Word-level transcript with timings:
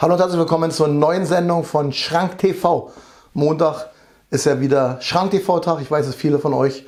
Hallo 0.00 0.14
und 0.14 0.20
herzlich 0.20 0.38
willkommen 0.38 0.70
zur 0.70 0.88
neuen 0.88 1.26
Sendung 1.26 1.62
von 1.62 1.92
Schrank 1.92 2.38
TV. 2.38 2.90
Montag 3.34 3.90
ist 4.30 4.46
ja 4.46 4.58
wieder 4.58 4.96
Schrank 5.02 5.30
TV-Tag. 5.30 5.82
Ich 5.82 5.90
weiß, 5.90 6.06
dass 6.06 6.14
viele 6.14 6.38
von 6.38 6.54
euch 6.54 6.86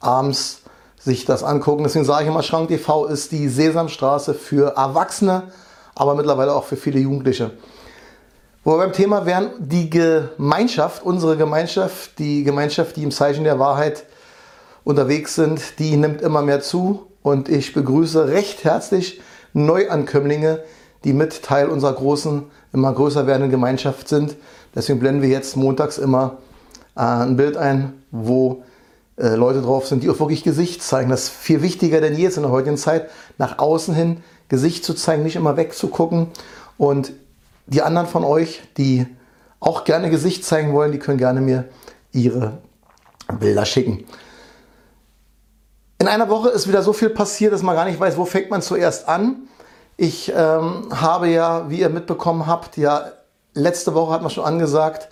abends 0.00 0.62
sich 0.98 1.26
das 1.26 1.44
angucken. 1.44 1.82
Deswegen 1.82 2.06
sage 2.06 2.22
ich 2.22 2.30
immer, 2.30 2.42
Schrank 2.42 2.68
TV 2.68 3.04
ist 3.04 3.32
die 3.32 3.50
Sesamstraße 3.50 4.32
für 4.32 4.78
Erwachsene, 4.78 5.52
aber 5.94 6.14
mittlerweile 6.14 6.54
auch 6.54 6.64
für 6.64 6.76
viele 6.76 7.00
Jugendliche. 7.00 7.50
Wo 8.64 8.70
wir 8.70 8.78
beim 8.78 8.94
Thema 8.94 9.26
wären, 9.26 9.50
die 9.58 9.90
Gemeinschaft, 9.90 11.02
unsere 11.02 11.36
Gemeinschaft, 11.36 12.18
die 12.18 12.44
Gemeinschaft, 12.44 12.96
die 12.96 13.02
im 13.02 13.10
Zeichen 13.10 13.44
der 13.44 13.58
Wahrheit 13.58 14.04
unterwegs 14.84 15.34
sind, 15.34 15.78
die 15.78 15.98
nimmt 15.98 16.22
immer 16.22 16.40
mehr 16.40 16.62
zu. 16.62 17.08
Und 17.20 17.50
ich 17.50 17.74
begrüße 17.74 18.28
recht 18.28 18.64
herzlich 18.64 19.20
Neuankömmlinge, 19.52 20.64
die 21.04 21.12
mit 21.12 21.42
Teil 21.42 21.68
unserer 21.68 21.92
großen, 21.92 22.44
immer 22.72 22.92
größer 22.92 23.26
werdenden 23.26 23.50
Gemeinschaft 23.50 24.08
sind. 24.08 24.36
Deswegen 24.74 24.98
blenden 24.98 25.22
wir 25.22 25.28
jetzt 25.28 25.56
montags 25.56 25.98
immer 25.98 26.38
äh, 26.96 27.00
ein 27.00 27.36
Bild 27.36 27.56
ein, 27.56 27.92
wo 28.10 28.62
äh, 29.16 29.34
Leute 29.36 29.62
drauf 29.62 29.86
sind, 29.86 30.02
die 30.02 30.10
auch 30.10 30.18
wirklich 30.18 30.42
Gesicht 30.42 30.82
zeigen. 30.82 31.10
Das 31.10 31.24
ist 31.24 31.30
viel 31.30 31.62
wichtiger 31.62 32.00
denn 32.00 32.14
je 32.14 32.26
in 32.26 32.42
der 32.42 32.50
heutigen 32.50 32.76
Zeit, 32.76 33.10
nach 33.38 33.58
außen 33.58 33.94
hin 33.94 34.22
Gesicht 34.48 34.84
zu 34.84 34.94
zeigen, 34.94 35.22
nicht 35.22 35.36
immer 35.36 35.56
wegzugucken. 35.56 36.28
Und 36.78 37.12
die 37.66 37.82
anderen 37.82 38.06
von 38.06 38.24
euch, 38.24 38.62
die 38.76 39.06
auch 39.60 39.84
gerne 39.84 40.10
Gesicht 40.10 40.44
zeigen 40.44 40.72
wollen, 40.72 40.92
die 40.92 40.98
können 40.98 41.18
gerne 41.18 41.40
mir 41.40 41.64
ihre 42.12 42.58
Bilder 43.38 43.64
schicken. 43.64 44.04
In 45.98 46.08
einer 46.08 46.28
Woche 46.28 46.50
ist 46.50 46.68
wieder 46.68 46.82
so 46.82 46.92
viel 46.92 47.08
passiert, 47.08 47.52
dass 47.52 47.62
man 47.62 47.74
gar 47.74 47.86
nicht 47.86 47.98
weiß, 47.98 48.16
wo 48.16 48.24
fängt 48.26 48.50
man 48.50 48.60
zuerst 48.60 49.08
an. 49.08 49.48
Ich 49.96 50.32
ähm, 50.34 50.88
habe 50.90 51.28
ja, 51.28 51.70
wie 51.70 51.80
ihr 51.80 51.88
mitbekommen 51.88 52.46
habt, 52.46 52.76
ja 52.76 53.04
letzte 53.54 53.94
Woche 53.94 54.12
hat 54.12 54.22
man 54.22 54.30
schon 54.30 54.44
angesagt, 54.44 55.08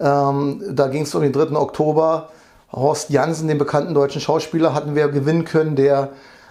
ähm, 0.00 0.62
da 0.70 0.88
ging 0.88 1.02
es 1.02 1.14
um 1.14 1.22
den 1.22 1.32
3. 1.32 1.56
Oktober. 1.56 2.30
Horst 2.72 3.10
Jansen, 3.10 3.48
den 3.48 3.58
bekannten 3.58 3.94
deutschen 3.94 4.20
Schauspieler, 4.20 4.74
hatten 4.74 4.94
wir 4.94 5.08
gewinnen 5.08 5.44
können, 5.44 5.76
der 5.76 6.10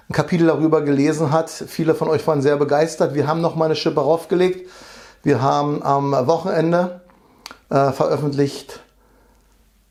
ein 0.09 0.13
Kapitel 0.13 0.47
darüber 0.47 0.81
gelesen 0.81 1.31
hat. 1.31 1.49
Viele 1.49 1.93
von 1.93 2.07
euch 2.07 2.25
waren 2.25 2.41
sehr 2.41 2.55
begeistert. 2.55 3.13
Wir 3.13 3.27
haben 3.27 3.41
noch 3.41 3.55
mal 3.55 3.65
eine 3.65 3.75
Schippe 3.75 3.99
raufgelegt. 3.99 4.69
Wir 5.23 5.41
haben 5.41 5.83
am 5.83 6.13
Wochenende 6.27 7.01
äh, 7.69 7.91
veröffentlicht 7.91 8.79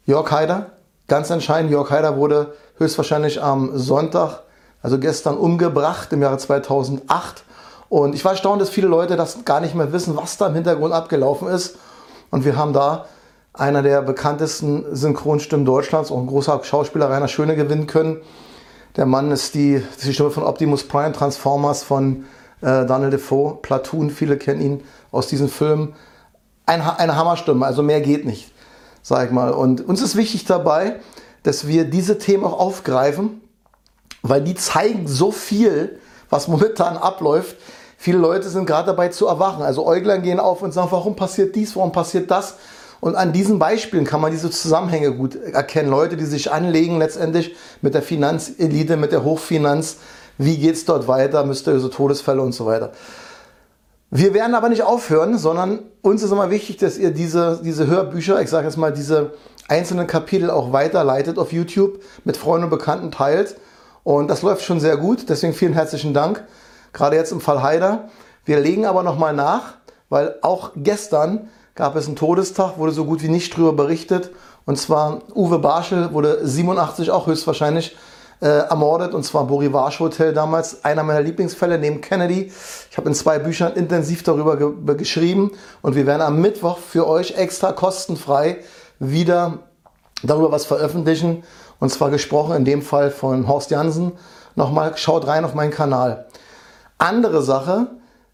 Jörg 0.06 0.30
Haider. 0.30 0.70
Ganz 1.06 1.30
entscheidend, 1.30 1.70
Jörg 1.70 1.90
Haider 1.90 2.16
wurde 2.16 2.54
höchstwahrscheinlich 2.78 3.42
am 3.42 3.76
Sonntag, 3.76 4.40
also 4.82 4.98
gestern, 4.98 5.36
umgebracht 5.36 6.12
im 6.12 6.22
Jahre 6.22 6.38
2008. 6.38 7.44
Und 7.94 8.16
ich 8.16 8.24
war 8.24 8.32
erstaunt, 8.32 8.60
dass 8.60 8.70
viele 8.70 8.88
Leute 8.88 9.14
das 9.14 9.44
gar 9.44 9.60
nicht 9.60 9.76
mehr 9.76 9.92
wissen, 9.92 10.16
was 10.16 10.36
da 10.36 10.48
im 10.48 10.54
Hintergrund 10.54 10.92
abgelaufen 10.92 11.46
ist. 11.46 11.76
Und 12.32 12.44
wir 12.44 12.56
haben 12.56 12.72
da 12.72 13.06
einer 13.52 13.82
der 13.82 14.02
bekanntesten 14.02 14.96
Synchronstimmen 14.96 15.64
Deutschlands, 15.64 16.10
auch 16.10 16.18
ein 16.18 16.26
großer 16.26 16.60
Schauspieler, 16.64 17.08
Rainer 17.08 17.28
Schöne, 17.28 17.54
gewinnen 17.54 17.86
können. 17.86 18.20
Der 18.96 19.06
Mann 19.06 19.30
ist 19.30 19.54
die, 19.54 19.80
die 20.02 20.12
Stimme 20.12 20.32
von 20.32 20.42
Optimus 20.42 20.82
Prime, 20.82 21.12
Transformers 21.12 21.84
von 21.84 22.24
äh, 22.62 22.84
Daniel 22.84 23.10
Defoe, 23.10 23.58
Platoon, 23.62 24.10
viele 24.10 24.38
kennen 24.38 24.60
ihn 24.60 24.84
aus 25.12 25.28
diesen 25.28 25.48
Filmen. 25.48 25.94
Ein, 26.66 26.80
eine 26.82 27.14
Hammerstimme, 27.14 27.64
also 27.64 27.84
mehr 27.84 28.00
geht 28.00 28.24
nicht, 28.24 28.52
sag 29.02 29.26
ich 29.26 29.30
mal. 29.30 29.52
Und 29.52 29.86
uns 29.86 30.02
ist 30.02 30.16
wichtig 30.16 30.46
dabei, 30.46 30.96
dass 31.44 31.68
wir 31.68 31.84
diese 31.84 32.18
Themen 32.18 32.42
auch 32.42 32.58
aufgreifen, 32.58 33.40
weil 34.22 34.42
die 34.42 34.56
zeigen 34.56 35.06
so 35.06 35.30
viel, 35.30 36.00
was 36.28 36.48
momentan 36.48 36.96
abläuft. 36.96 37.54
Viele 38.04 38.18
Leute 38.18 38.50
sind 38.50 38.66
gerade 38.66 38.88
dabei 38.88 39.08
zu 39.08 39.28
erwachen. 39.28 39.62
Also 39.62 39.86
Äuglein 39.86 40.20
gehen 40.20 40.38
auf 40.38 40.60
und 40.60 40.74
sagen, 40.74 40.88
warum 40.90 41.16
passiert 41.16 41.56
dies, 41.56 41.74
warum 41.74 41.90
passiert 41.90 42.30
das? 42.30 42.56
Und 43.00 43.16
an 43.16 43.32
diesen 43.32 43.58
Beispielen 43.58 44.04
kann 44.04 44.20
man 44.20 44.30
diese 44.30 44.50
Zusammenhänge 44.50 45.12
gut 45.12 45.36
erkennen. 45.36 45.88
Leute, 45.88 46.18
die 46.18 46.26
sich 46.26 46.52
anlegen 46.52 46.98
letztendlich 46.98 47.56
mit 47.80 47.94
der 47.94 48.02
Finanzelite, 48.02 48.98
mit 48.98 49.10
der 49.12 49.24
Hochfinanz. 49.24 49.96
Wie 50.36 50.58
geht 50.58 50.74
es 50.74 50.84
dort 50.84 51.08
weiter? 51.08 51.46
Mysteriöse 51.46 51.88
Todesfälle 51.88 52.42
und 52.42 52.52
so 52.52 52.66
weiter. 52.66 52.92
Wir 54.10 54.34
werden 54.34 54.54
aber 54.54 54.68
nicht 54.68 54.82
aufhören, 54.82 55.38
sondern 55.38 55.78
uns 56.02 56.22
ist 56.22 56.30
immer 56.30 56.50
wichtig, 56.50 56.76
dass 56.76 56.98
ihr 56.98 57.10
diese, 57.10 57.62
diese 57.64 57.86
Hörbücher, 57.86 58.38
ich 58.42 58.50
sage 58.50 58.66
jetzt 58.66 58.76
mal, 58.76 58.92
diese 58.92 59.32
einzelnen 59.66 60.06
Kapitel 60.06 60.50
auch 60.50 60.74
weiterleitet 60.74 61.38
auf 61.38 61.54
YouTube, 61.54 62.02
mit 62.24 62.36
Freunden 62.36 62.64
und 62.64 62.70
Bekannten 62.70 63.10
teilt. 63.10 63.56
Und 64.02 64.28
das 64.28 64.42
läuft 64.42 64.62
schon 64.62 64.78
sehr 64.78 64.98
gut. 64.98 65.30
Deswegen 65.30 65.54
vielen 65.54 65.72
herzlichen 65.72 66.12
Dank 66.12 66.44
gerade 66.94 67.16
jetzt 67.16 67.32
im 67.32 67.40
Fall 67.40 67.62
Haider. 67.62 68.08
Wir 68.46 68.60
legen 68.60 68.86
aber 68.86 69.02
nochmal 69.02 69.34
nach, 69.34 69.74
weil 70.08 70.36
auch 70.40 70.70
gestern 70.76 71.48
gab 71.74 71.96
es 71.96 72.06
einen 72.06 72.16
Todestag, 72.16 72.78
wurde 72.78 72.92
so 72.92 73.04
gut 73.04 73.22
wie 73.22 73.28
nicht 73.28 73.54
drüber 73.56 73.72
berichtet. 73.72 74.30
Und 74.64 74.78
zwar 74.78 75.20
Uwe 75.34 75.58
Barschel 75.58 76.12
wurde 76.14 76.46
87 76.46 77.10
auch 77.10 77.26
höchstwahrscheinlich 77.26 77.96
äh, 78.40 78.46
ermordet. 78.46 79.12
Und 79.12 79.24
zwar 79.24 79.46
Borivash 79.46 80.00
Hotel 80.00 80.32
damals, 80.32 80.84
einer 80.84 81.02
meiner 81.02 81.20
Lieblingsfälle 81.20 81.78
neben 81.78 82.00
Kennedy. 82.00 82.52
Ich 82.90 82.96
habe 82.96 83.08
in 83.08 83.14
zwei 83.14 83.38
Büchern 83.38 83.74
intensiv 83.74 84.22
darüber 84.22 84.56
ge 84.56 84.96
geschrieben. 84.96 85.50
Und 85.82 85.96
wir 85.96 86.06
werden 86.06 86.22
am 86.22 86.40
Mittwoch 86.40 86.78
für 86.78 87.06
euch 87.06 87.36
extra 87.36 87.72
kostenfrei 87.72 88.58
wieder 88.98 89.58
darüber 90.22 90.52
was 90.52 90.64
veröffentlichen. 90.64 91.42
Und 91.80 91.90
zwar 91.90 92.10
gesprochen 92.10 92.56
in 92.56 92.64
dem 92.64 92.82
Fall 92.82 93.10
von 93.10 93.48
Horst 93.48 93.70
Jansen. 93.70 94.12
Nochmal 94.54 94.96
schaut 94.96 95.26
rein 95.26 95.44
auf 95.44 95.54
meinen 95.54 95.72
Kanal. 95.72 96.26
Andere 96.98 97.42
Sache, 97.42 97.88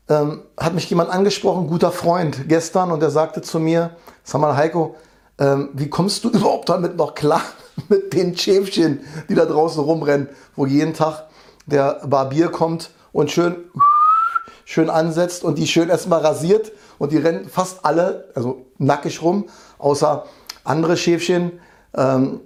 ähm, 0.09 0.43
hat 0.59 0.75
mich 0.75 0.91
jemand 0.91 1.10
angesprochen, 1.10 1.69
guter 1.69 1.93
Freund 1.93 2.48
gestern, 2.48 2.91
und 2.91 3.03
er 3.03 3.10
sagte 3.10 3.43
zu 3.43 3.60
mir, 3.60 3.97
sag 4.25 4.41
mal 4.41 4.56
Heiko, 4.56 4.97
ähm, 5.38 5.71
wie 5.72 5.88
kommst 5.88 6.25
du 6.25 6.31
überhaupt 6.31 6.69
damit 6.69 6.97
noch 6.97 7.15
klar 7.15 7.43
mit 7.88 8.12
den 8.12 8.37
Schäfchen, 8.37 9.00
die 9.28 9.34
da 9.34 9.47
draußen 9.47 9.82
rumrennen, 9.82 10.28
wo 10.56 10.66
jeden 10.66 10.94
Tag 10.94 11.28
der 11.66 12.00
Barbier 12.06 12.48
kommt 12.48 12.91
und 13.12 13.31
schön, 13.31 13.56
schön 14.65 14.91
ansetzt 14.91 15.44
und 15.44 15.59
die 15.59 15.66
schön 15.66 15.88
erstmal 15.88 16.21
rasiert 16.21 16.72
und 16.98 17.12
die 17.12 17.19
rennen 17.19 17.48
fast 17.48 17.84
alle, 17.84 18.28
also 18.34 18.66
nackig 18.78 19.22
rum, 19.22 19.48
außer 19.78 20.25
andere 20.65 20.97
Schäfchen, 20.97 21.60
ähm, 21.94 22.41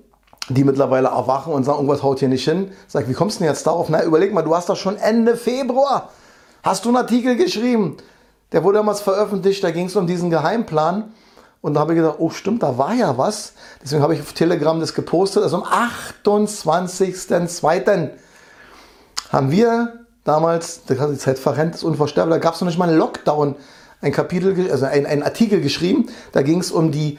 die 0.48 0.64
mittlerweile 0.64 1.08
erwachen 1.08 1.52
und 1.52 1.64
sagen, 1.64 1.78
irgendwas 1.78 2.02
haut 2.02 2.18
hier 2.18 2.28
nicht 2.28 2.44
hin. 2.44 2.70
Sag, 2.86 3.08
wie 3.08 3.14
kommst 3.14 3.36
du 3.36 3.38
denn 3.40 3.48
jetzt 3.48 3.66
darauf? 3.66 3.88
Na, 3.88 4.02
überleg 4.02 4.34
mal, 4.34 4.42
du 4.42 4.54
hast 4.54 4.68
doch 4.68 4.76
schon 4.76 4.96
Ende 4.96 5.36
Februar, 5.36 6.10
hast 6.62 6.84
du 6.84 6.90
einen 6.90 6.98
Artikel 6.98 7.36
geschrieben. 7.36 7.96
Der 8.52 8.62
wurde 8.62 8.76
damals 8.78 9.00
veröffentlicht, 9.00 9.64
da 9.64 9.70
ging 9.70 9.86
es 9.86 9.96
um 9.96 10.06
diesen 10.06 10.28
Geheimplan. 10.30 11.14
Und 11.60 11.74
da 11.74 11.80
habe 11.80 11.94
ich 11.94 11.98
gedacht, 11.98 12.16
oh 12.18 12.28
stimmt, 12.28 12.62
da 12.62 12.76
war 12.76 12.92
ja 12.92 13.16
was. 13.16 13.54
Deswegen 13.82 14.02
habe 14.02 14.14
ich 14.14 14.20
auf 14.20 14.34
Telegram 14.34 14.78
das 14.78 14.92
gepostet. 14.92 15.42
Also 15.42 15.62
am 15.62 15.64
28.02. 15.64 18.10
haben 19.30 19.50
wir 19.50 20.00
damals, 20.24 20.84
da 20.84 20.98
hat 20.98 21.10
die 21.10 21.16
Zeit 21.16 21.38
verrennt, 21.38 21.74
ist 21.74 21.82
unvorstellbar, 21.82 22.38
da 22.38 22.42
gab 22.42 22.54
es 22.54 22.60
noch 22.60 22.68
nicht 22.68 22.78
mal 22.78 22.90
einen 22.90 22.98
Lockdown, 22.98 23.56
ein 24.02 24.12
Kapitel, 24.12 24.70
also 24.70 24.84
ein, 24.84 25.06
ein 25.06 25.22
Artikel 25.22 25.62
geschrieben. 25.62 26.10
Da 26.32 26.42
ging 26.42 26.60
es 26.60 26.70
um 26.70 26.92
die 26.92 27.18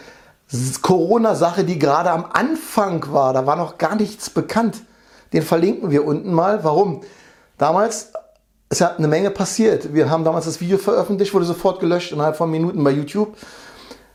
Corona-Sache, 0.81 1.63
die 1.63 1.79
gerade 1.79 2.11
am 2.11 2.25
Anfang 2.31 3.11
war, 3.11 3.33
da 3.33 3.45
war 3.45 3.55
noch 3.55 3.77
gar 3.77 3.95
nichts 3.95 4.29
bekannt. 4.29 4.81
Den 5.33 5.41
verlinken 5.41 5.91
wir 5.91 6.05
unten 6.05 6.33
mal. 6.33 6.63
Warum? 6.63 7.01
Damals 7.57 8.11
ist 8.69 8.79
ja 8.79 8.95
eine 8.95 9.07
Menge 9.07 9.31
passiert. 9.31 9.93
Wir 9.93 10.09
haben 10.09 10.23
damals 10.23 10.45
das 10.45 10.61
Video 10.61 10.77
veröffentlicht, 10.77 11.33
wurde 11.33 11.45
sofort 11.45 11.79
gelöscht 11.79 12.11
innerhalb 12.11 12.35
von 12.35 12.49
Minuten 12.49 12.83
bei 12.83 12.91
YouTube. 12.91 13.35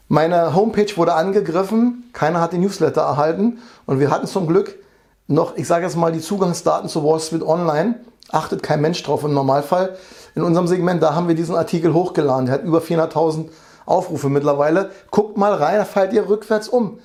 Meine 0.08 0.54
Homepage 0.54 0.96
wurde 0.96 1.14
angegriffen, 1.14 2.10
keiner 2.12 2.40
hat 2.40 2.52
den 2.52 2.62
Newsletter 2.62 3.02
erhalten 3.02 3.58
und 3.86 4.00
wir 4.00 4.10
hatten 4.10 4.26
zum 4.26 4.48
Glück 4.48 4.76
noch, 5.28 5.56
ich 5.56 5.68
sage 5.68 5.84
jetzt 5.84 5.96
mal, 5.96 6.10
die 6.10 6.20
Zugangsdaten 6.20 6.88
zu 6.88 7.04
Wall 7.04 7.20
Street 7.20 7.42
Online. 7.42 8.00
Achtet 8.32 8.62
kein 8.62 8.80
Mensch 8.80 9.02
drauf 9.04 9.22
im 9.22 9.32
Normalfall. 9.32 9.96
In 10.34 10.42
unserem 10.42 10.66
Segment, 10.66 11.00
da 11.02 11.14
haben 11.14 11.28
wir 11.28 11.36
diesen 11.36 11.54
Artikel 11.54 11.94
hochgeladen. 11.94 12.46
Der 12.46 12.56
hat 12.56 12.64
über 12.64 12.80
400.000 12.80 13.48
Aufrufe 13.90 14.28
mittlerweile. 14.28 14.90
Guckt 15.10 15.36
mal 15.36 15.52
rein, 15.52 15.76
da 15.76 15.84
fallt 15.84 16.12
ihr 16.12 16.28
rückwärts 16.28 16.68
um. 16.68 16.98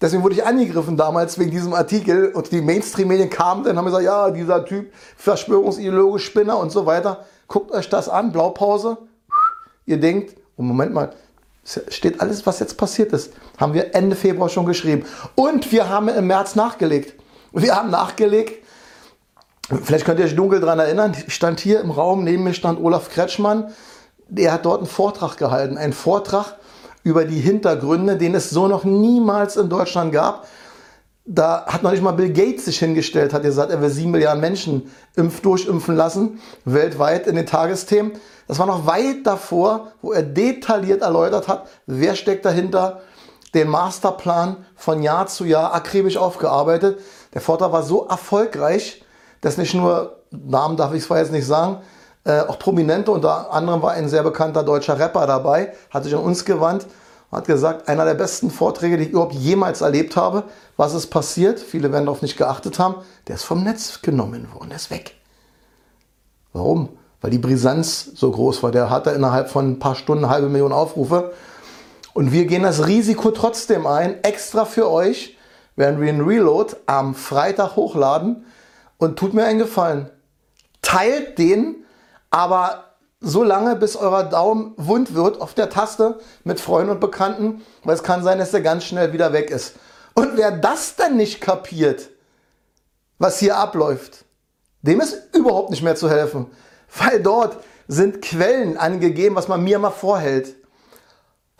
Deswegen 0.00 0.24
wurde 0.24 0.34
ich 0.34 0.44
angegriffen 0.44 0.96
damals 0.96 1.38
wegen 1.38 1.52
diesem 1.52 1.74
Artikel 1.74 2.32
und 2.32 2.50
die 2.50 2.60
Mainstream-Medien 2.60 3.30
kamen 3.30 3.62
dann 3.62 3.78
haben 3.78 3.84
gesagt, 3.84 4.02
ja, 4.02 4.30
dieser 4.30 4.64
Typ, 4.64 4.92
Verschwörungsideologe, 5.16 6.18
Spinner 6.18 6.58
und 6.58 6.72
so 6.72 6.86
weiter. 6.86 7.24
Guckt 7.46 7.70
euch 7.70 7.88
das 7.88 8.08
an, 8.08 8.32
Blaupause. 8.32 8.98
Ihr 9.86 10.00
denkt, 10.00 10.34
oh 10.56 10.62
Moment 10.62 10.92
mal, 10.92 11.12
steht 11.64 12.20
alles, 12.20 12.44
was 12.46 12.58
jetzt 12.58 12.76
passiert 12.76 13.12
ist, 13.12 13.32
haben 13.58 13.74
wir 13.74 13.94
Ende 13.94 14.16
Februar 14.16 14.48
schon 14.48 14.66
geschrieben. 14.66 15.04
Und 15.36 15.70
wir 15.70 15.88
haben 15.88 16.08
im 16.08 16.26
März 16.26 16.56
nachgelegt. 16.56 17.14
Wir 17.52 17.76
haben 17.76 17.90
nachgelegt. 17.90 18.64
Vielleicht 19.84 20.04
könnt 20.04 20.18
ihr 20.18 20.26
euch 20.26 20.34
dunkel 20.34 20.60
daran 20.60 20.80
erinnern, 20.80 21.14
ich 21.26 21.32
stand 21.32 21.60
hier 21.60 21.80
im 21.80 21.90
Raum, 21.90 22.24
neben 22.24 22.42
mir 22.42 22.52
stand 22.52 22.80
Olaf 22.80 23.08
Kretschmann, 23.08 23.72
der 24.34 24.52
hat 24.52 24.64
dort 24.64 24.78
einen 24.78 24.86
Vortrag 24.86 25.36
gehalten. 25.36 25.76
Einen 25.76 25.92
Vortrag 25.92 26.56
über 27.02 27.24
die 27.24 27.40
Hintergründe, 27.40 28.16
den 28.16 28.34
es 28.34 28.50
so 28.50 28.66
noch 28.66 28.84
niemals 28.84 29.56
in 29.56 29.68
Deutschland 29.68 30.12
gab. 30.12 30.46
da 31.24 31.66
hat 31.66 31.84
noch 31.84 31.92
nicht 31.92 32.02
mal 32.02 32.12
Bill 32.12 32.32
Gates 32.32 32.64
sich 32.64 32.80
hingestellt, 32.80 33.32
hat 33.32 33.42
gesagt, 33.42 33.70
er 33.70 33.80
will 33.80 33.90
sieben 33.90 34.10
Milliarden 34.10 34.40
Menschen 34.40 34.90
impf 35.14 35.40
durchimpfen 35.40 35.94
lassen, 35.94 36.40
weltweit 36.64 37.28
in 37.28 37.36
den 37.36 37.46
Tagesthemen. 37.46 38.12
Das 38.48 38.58
war 38.58 38.66
noch 38.66 38.86
weit 38.86 39.24
davor, 39.24 39.92
wo 40.02 40.12
er 40.12 40.22
detailliert 40.22 41.02
erläutert 41.02 41.46
hat, 41.46 41.68
wer 41.86 42.16
steckt 42.16 42.44
dahinter, 42.44 43.02
den 43.54 43.68
Masterplan 43.68 44.64
von 44.74 45.02
Jahr 45.02 45.26
zu 45.26 45.44
Jahr 45.44 45.74
akribisch 45.74 46.16
aufgearbeitet. 46.16 46.98
Der 47.34 47.40
Vortrag 47.40 47.70
war 47.70 47.82
so 47.82 48.06
erfolgreich, 48.06 49.04
dass 49.42 49.58
nicht 49.58 49.74
nur, 49.74 50.22
Namen 50.30 50.76
darf 50.76 50.94
ich 50.94 51.04
zwar 51.04 51.18
jetzt 51.18 51.32
nicht 51.32 51.46
sagen, 51.46 51.82
äh, 52.24 52.40
auch 52.40 52.58
Prominente, 52.58 53.10
unter 53.10 53.52
anderem 53.52 53.82
war 53.82 53.92
ein 53.92 54.08
sehr 54.08 54.22
bekannter 54.22 54.62
deutscher 54.62 54.98
Rapper 54.98 55.26
dabei, 55.26 55.72
hat 55.90 56.04
sich 56.04 56.14
an 56.14 56.22
uns 56.22 56.44
gewandt 56.44 56.86
hat 57.32 57.46
gesagt, 57.46 57.88
einer 57.88 58.04
der 58.04 58.14
besten 58.14 58.50
Vorträge, 58.50 58.98
die 58.98 59.04
ich 59.04 59.10
überhaupt 59.10 59.32
jemals 59.32 59.80
erlebt 59.80 60.16
habe. 60.16 60.44
Was 60.76 60.92
ist 60.92 61.06
passiert? 61.06 61.58
Viele 61.58 61.90
werden 61.90 62.04
darauf 62.04 62.20
nicht 62.20 62.36
geachtet 62.36 62.78
haben. 62.78 62.96
Der 63.26 63.36
ist 63.36 63.44
vom 63.44 63.64
Netz 63.64 64.02
genommen 64.02 64.48
worden, 64.52 64.68
der 64.68 64.76
ist 64.76 64.90
weg. 64.90 65.14
Warum? 66.52 66.90
Weil 67.22 67.30
die 67.30 67.38
Brisanz 67.38 68.10
so 68.14 68.30
groß 68.30 68.62
war. 68.62 68.70
Der 68.70 68.90
hatte 68.90 69.10
innerhalb 69.10 69.48
von 69.48 69.72
ein 69.72 69.78
paar 69.78 69.94
Stunden 69.94 70.24
eine 70.24 70.32
halbe 70.32 70.50
Million 70.50 70.72
Aufrufe. 70.72 71.32
Und 72.12 72.32
wir 72.32 72.44
gehen 72.44 72.64
das 72.64 72.86
Risiko 72.86 73.30
trotzdem 73.30 73.86
ein, 73.86 74.22
extra 74.22 74.66
für 74.66 74.90
euch, 74.90 75.38
werden 75.74 76.02
wir 76.02 76.10
einen 76.10 76.20
Reload 76.20 76.76
am 76.84 77.14
Freitag 77.14 77.76
hochladen. 77.76 78.44
Und 78.98 79.18
tut 79.18 79.32
mir 79.32 79.44
einen 79.44 79.58
Gefallen. 79.58 80.10
Teilt 80.82 81.38
den, 81.38 81.81
aber 82.32 82.96
so 83.20 83.44
lange, 83.44 83.76
bis 83.76 83.94
euer 83.94 84.24
Daumen 84.24 84.74
wund 84.76 85.14
wird 85.14 85.40
auf 85.40 85.54
der 85.54 85.70
Taste 85.70 86.18
mit 86.42 86.58
Freunden 86.58 86.90
und 86.90 87.00
Bekannten, 87.00 87.62
weil 87.84 87.94
es 87.94 88.02
kann 88.02 88.24
sein, 88.24 88.38
dass 88.38 88.50
der 88.50 88.62
ganz 88.62 88.84
schnell 88.84 89.12
wieder 89.12 89.32
weg 89.32 89.50
ist. 89.50 89.74
Und 90.14 90.36
wer 90.36 90.50
das 90.50 90.96
dann 90.96 91.16
nicht 91.16 91.40
kapiert, 91.40 92.08
was 93.18 93.38
hier 93.38 93.56
abläuft, 93.56 94.24
dem 94.80 95.00
ist 95.00 95.34
überhaupt 95.34 95.70
nicht 95.70 95.82
mehr 95.82 95.94
zu 95.94 96.10
helfen, 96.10 96.46
weil 96.98 97.22
dort 97.22 97.58
sind 97.86 98.22
Quellen 98.22 98.76
angegeben, 98.76 99.36
was 99.36 99.46
man 99.46 99.62
mir 99.62 99.78
mal 99.78 99.90
vorhält. 99.90 100.56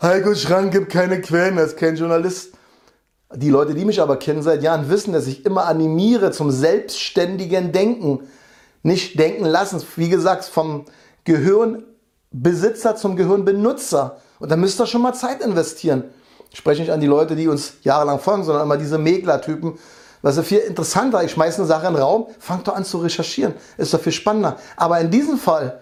Heiko 0.01 0.35
Schrank 0.35 0.73
gibt 0.73 0.91
keine 0.91 1.21
Quellen, 1.21 1.57
er 1.57 1.65
ist 1.65 1.77
kein 1.77 1.95
Journalist. 1.95 2.55
Die 3.35 3.49
Leute, 3.49 3.73
die 3.73 3.85
mich 3.85 4.01
aber 4.01 4.17
kennen 4.17 4.41
seit 4.41 4.63
Jahren, 4.63 4.89
wissen, 4.89 5.13
dass 5.13 5.27
ich 5.27 5.45
immer 5.45 5.65
animiere 5.65 6.31
zum 6.31 6.51
selbstständigen 6.51 7.71
Denken. 7.71 8.27
Nicht 8.83 9.17
denken 9.17 9.45
lassen, 9.45 9.81
wie 9.95 10.09
gesagt, 10.09 10.45
vom 10.45 10.85
Gehirnbesitzer 11.23 12.95
zum 12.95 13.15
Gehirnbenutzer. 13.15 14.17
Und 14.39 14.51
da 14.51 14.57
müsst 14.57 14.79
ihr 14.79 14.87
schon 14.87 15.01
mal 15.01 15.13
Zeit 15.13 15.41
investieren. 15.41 16.03
Ich 16.51 16.59
spreche 16.59 16.81
nicht 16.81 16.91
an 16.91 16.99
die 16.99 17.07
Leute, 17.07 17.35
die 17.35 17.47
uns 17.47 17.73
jahrelang 17.81 18.19
folgen, 18.19 18.43
sondern 18.43 18.63
immer 18.63 18.77
diese 18.77 18.97
Megler-Typen. 18.97 19.79
Was 20.21 20.37
ist 20.37 20.47
viel 20.47 20.59
interessanter. 20.59 21.23
Ich 21.23 21.31
schmeiße 21.31 21.59
eine 21.59 21.67
Sache 21.67 21.87
in 21.87 21.93
den 21.93 22.01
Raum, 22.01 22.27
fangt 22.39 22.67
doch 22.67 22.75
an 22.75 22.85
zu 22.85 22.99
recherchieren. 22.99 23.53
Ist 23.77 23.93
doch 23.93 23.99
viel 23.99 24.11
spannender. 24.11 24.57
Aber 24.77 24.99
in 24.99 25.09
diesem 25.09 25.37
Fall, 25.37 25.81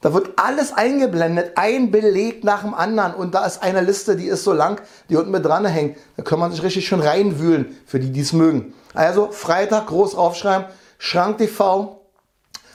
da 0.00 0.12
wird 0.12 0.32
alles 0.36 0.72
eingeblendet, 0.72 1.52
ein 1.56 1.90
Beleg 1.90 2.44
nach 2.44 2.62
dem 2.62 2.74
anderen. 2.74 3.14
Und 3.14 3.34
da 3.34 3.44
ist 3.46 3.62
eine 3.62 3.80
Liste, 3.80 4.16
die 4.16 4.26
ist 4.26 4.44
so 4.44 4.52
lang, 4.52 4.80
die 5.08 5.16
unten 5.16 5.30
mit 5.30 5.44
dran 5.44 5.64
hängt. 5.64 5.96
Da 6.16 6.22
kann 6.22 6.38
man 6.38 6.52
sich 6.52 6.62
richtig 6.62 6.86
schön 6.86 7.00
reinwühlen, 7.00 7.76
für 7.86 7.98
die, 7.98 8.10
die 8.10 8.20
es 8.20 8.34
mögen. 8.34 8.74
Also 8.92 9.30
Freitag 9.32 9.86
groß 9.86 10.14
aufschreiben, 10.14 10.66
Schrank 10.98 11.38
TV, 11.38 12.03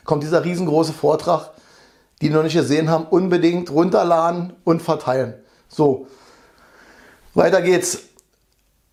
kommt 0.09 0.23
dieser 0.23 0.43
riesengroße 0.43 0.91
Vortrag 0.91 1.51
die 2.21 2.29
noch 2.29 2.43
nicht 2.43 2.55
gesehen 2.55 2.89
haben, 2.89 3.05
unbedingt 3.09 3.71
runterladen 3.71 4.53
und 4.63 4.81
verteilen. 4.81 5.35
So, 5.67 6.07
weiter 7.33 7.61
geht's. 7.61 7.99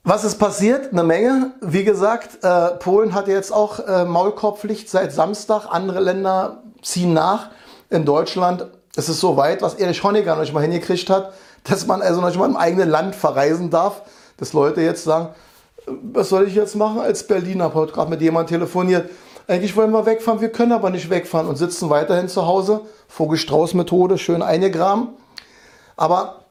Was 0.05 0.23
ist 0.23 0.39
passiert? 0.39 0.93
Eine 0.93 1.03
Menge. 1.03 1.53
Wie 1.61 1.83
gesagt, 1.83 2.45
äh, 2.45 2.71
Polen 2.79 3.15
hat 3.15 3.27
jetzt 3.27 3.53
auch 3.53 3.81
äh, 3.81 4.05
Maulkorbpflicht 4.05 4.89
seit 4.89 5.13
Samstag. 5.13 5.67
Andere 5.69 5.99
Länder 6.01 6.63
ziehen 6.83 7.13
nach. 7.13 7.51
In 7.91 8.05
Deutschland 8.05 8.67
ist 8.95 9.09
es 9.09 9.19
so 9.19 9.37
weit, 9.37 9.63
was 9.63 9.75
Erich 9.75 10.03
Honecker 10.05 10.35
noch 10.35 10.43
nicht 10.43 10.53
mal 10.53 10.63
hingekriegt 10.63 11.11
hat, 11.11 11.33
dass 11.65 11.87
man 11.89 12.03
also 12.03 12.21
noch 12.21 12.29
nicht 12.29 12.39
mal 12.39 12.49
im 12.49 12.57
eigenen 12.57 12.89
Land 12.89 13.17
verreisen 13.17 13.71
darf. 13.71 14.03
Dass 14.37 14.53
Leute 14.53 14.81
jetzt 14.81 15.03
sagen, 15.03 15.31
äh, 15.87 15.91
was 16.13 16.29
soll 16.29 16.47
ich 16.47 16.55
jetzt 16.55 16.77
machen 16.77 17.01
als 17.01 17.27
Berliner? 17.27 17.67
Ich 17.67 17.75
habe 17.75 17.91
gerade 17.91 18.11
mit 18.11 18.21
jemandem 18.21 18.61
telefoniert. 18.61 19.11
Eigentlich 19.49 19.77
wollen 19.77 19.93
wir 19.93 20.07
wegfahren, 20.07 20.41
wir 20.41 20.51
können 20.51 20.73
aber 20.73 20.91
nicht 20.91 21.09
wegfahren 21.09 21.47
und 21.47 21.57
sitzen 21.57 21.89
weiterhin 21.89 22.29
zu 22.29 22.47
Hause. 22.47 22.81
Vogel-Strauß-Methode, 23.09 24.19
schön 24.19 24.43
eingegraben. 24.43 25.11
Aber 25.97 26.47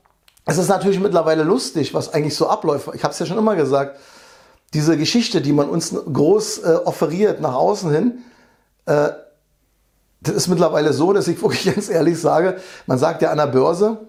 es 0.46 0.58
ist 0.58 0.70
natürlich 0.70 1.00
mittlerweile 1.00 1.44
lustig, 1.44 1.94
was 1.94 2.14
eigentlich 2.14 2.36
so 2.36 2.48
abläuft. 2.48 2.90
Ich 2.94 3.04
habe 3.04 3.12
es 3.12 3.20
ja 3.20 3.26
schon 3.26 3.38
immer 3.38 3.56
gesagt. 3.56 4.00
Diese 4.74 4.98
Geschichte, 4.98 5.42
die 5.42 5.52
man 5.52 5.70
uns 5.70 5.94
groß 6.12 6.60
äh, 6.60 6.80
offeriert 6.86 7.42
nach 7.42 7.54
außen 7.54 7.92
hin, 7.92 8.20
äh, 8.86 9.10
das 10.22 10.36
ist 10.36 10.48
mittlerweile 10.48 10.94
so, 10.94 11.12
dass 11.14 11.28
ich 11.28 11.42
wirklich 11.42 11.66
ganz 11.66 11.90
ehrlich 11.90 12.20
sage, 12.20 12.58
man 12.88 12.98
sagt 12.98 13.22
ja 13.22 13.32
an 13.32 13.38
der 13.38 13.48
Börse, 13.48 14.08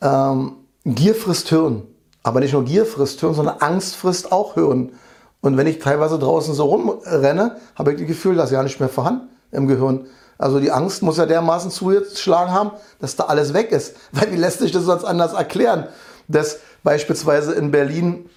ähm, 0.00 0.56
Gier 0.84 1.14
frisst 1.14 1.48
Hirn. 1.50 1.86
Aber 2.24 2.40
nicht 2.40 2.52
nur 2.52 2.64
Gier 2.64 2.84
frisst 2.84 3.20
Hirn, 3.20 3.34
sondern 3.34 3.58
Angst 3.58 3.94
frisst 3.94 4.32
auch 4.32 4.54
Hirn. 4.54 4.92
Und 5.42 5.56
wenn 5.56 5.66
ich 5.66 5.80
teilweise 5.80 6.18
draußen 6.18 6.54
so 6.54 6.64
rumrenne, 6.64 7.56
habe 7.74 7.92
ich 7.92 7.98
das 7.98 8.06
Gefühl, 8.06 8.36
das 8.36 8.46
ist 8.46 8.54
ja 8.54 8.62
nicht 8.62 8.80
mehr 8.80 8.88
vorhanden 8.88 9.28
im 9.50 9.66
Gehirn. 9.66 10.06
Also 10.38 10.60
die 10.60 10.70
Angst 10.70 11.02
muss 11.02 11.18
ja 11.18 11.26
dermaßen 11.26 11.70
zugeschlagen 11.70 12.52
haben, 12.52 12.70
dass 13.00 13.16
da 13.16 13.24
alles 13.24 13.52
weg 13.52 13.70
ist. 13.72 13.96
Weil 14.12 14.32
wie 14.32 14.36
lässt 14.36 14.60
sich 14.60 14.72
das 14.72 14.84
sonst 14.84 15.04
anders 15.04 15.34
erklären? 15.34 15.88
Dass 16.28 16.60
beispielsweise 16.84 17.52
in 17.52 17.72
Berlin 17.72 18.30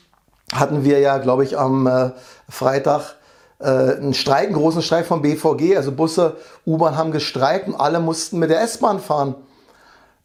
hatten 0.51 0.83
wir 0.83 0.99
ja, 0.99 1.19
glaube 1.19 1.43
ich, 1.43 1.57
am 1.57 1.87
äh, 1.87 2.11
Freitag 2.49 3.15
äh, 3.59 3.67
einen 3.67 4.15
Streik, 4.15 4.47
einen 4.47 4.55
großen 4.55 4.81
Streik 4.81 5.05
vom 5.05 5.21
BVG. 5.21 5.77
Also 5.77 5.91
Busse, 5.91 6.37
U-Bahn 6.65 6.97
haben 6.97 7.11
gestreikt 7.11 7.67
und 7.67 7.75
alle 7.75 7.99
mussten 7.99 8.39
mit 8.39 8.49
der 8.49 8.61
S-Bahn 8.61 8.99
fahren. 8.99 9.35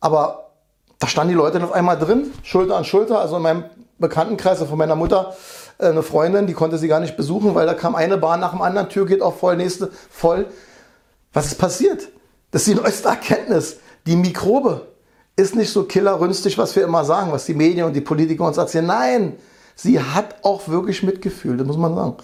Aber 0.00 0.50
da 0.98 1.06
standen 1.06 1.32
die 1.32 1.36
Leute 1.36 1.58
dann 1.58 1.68
auf 1.68 1.72
einmal 1.72 1.98
drin, 1.98 2.32
Schulter 2.42 2.76
an 2.76 2.84
Schulter. 2.84 3.20
Also 3.20 3.36
in 3.36 3.42
meinem 3.42 3.64
Bekanntenkreis 3.98 4.52
also 4.52 4.66
von 4.66 4.78
meiner 4.78 4.96
Mutter 4.96 5.34
eine 5.80 6.02
Freundin, 6.02 6.46
die 6.46 6.52
konnte 6.52 6.78
sie 6.78 6.88
gar 6.88 7.00
nicht 7.00 7.16
besuchen, 7.16 7.54
weil 7.54 7.66
da 7.66 7.74
kam 7.74 7.94
eine 7.94 8.18
Bahn 8.18 8.40
nach 8.40 8.52
dem 8.52 8.62
anderen, 8.62 8.88
Tür 8.88 9.06
geht 9.06 9.22
auf 9.22 9.40
voll, 9.40 9.56
nächste 9.56 9.90
voll. 10.10 10.46
Was 11.32 11.46
ist 11.46 11.58
passiert? 11.58 12.08
Das 12.50 12.62
ist 12.62 12.68
die 12.68 12.80
neueste 12.80 13.08
Erkenntnis. 13.08 13.78
Die 14.06 14.16
Mikrobe 14.16 14.86
ist 15.36 15.54
nicht 15.54 15.72
so 15.72 15.84
killerrünstig, 15.84 16.58
was 16.58 16.74
wir 16.76 16.84
immer 16.84 17.04
sagen, 17.04 17.32
was 17.32 17.46
die 17.46 17.54
Medien 17.54 17.86
und 17.86 17.94
die 17.94 18.00
Politiker 18.00 18.44
uns 18.44 18.56
erzählen. 18.56 18.86
Nein, 18.86 19.36
sie 19.74 20.00
hat 20.00 20.36
auch 20.42 20.68
wirklich 20.68 21.02
Mitgefühl, 21.02 21.56
das 21.56 21.66
muss 21.66 21.76
man 21.76 21.94
sagen. 21.94 22.16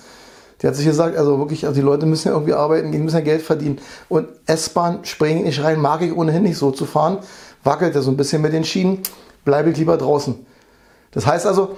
Die 0.61 0.67
hat 0.67 0.75
sich 0.75 0.87
gesagt, 0.87 1.17
also 1.17 1.39
wirklich, 1.39 1.67
also 1.67 1.75
die 1.75 1.85
Leute 1.85 2.07
müssen 2.07 2.29
ja 2.29 2.35
irgendwie 2.35 2.55
arbeiten, 2.55 2.91
die 2.91 2.99
müssen 2.99 3.17
ja 3.17 3.23
Geld 3.23 3.43
verdienen. 3.43 3.79
Und 4.09 4.29
S-Bahn 4.47 5.05
springe 5.05 5.43
nicht 5.43 5.63
rein, 5.63 5.81
mag 5.81 6.01
ich 6.03 6.17
ohnehin 6.17 6.43
nicht 6.43 6.57
so 6.57 6.71
zu 6.71 6.87
fahren. 6.87 7.19
Wackelt 7.63 7.95
ja 7.95 8.01
so 8.01 8.11
ein 8.11 8.17
bisschen 8.17 8.41
mit 8.41 8.53
den 8.53 8.65
Schienen, 8.65 9.03
bleibe 9.45 9.71
ich 9.71 9.77
lieber 9.77 9.97
draußen. 9.97 10.47
Das 11.11 11.27
heißt 11.27 11.47
also, 11.47 11.77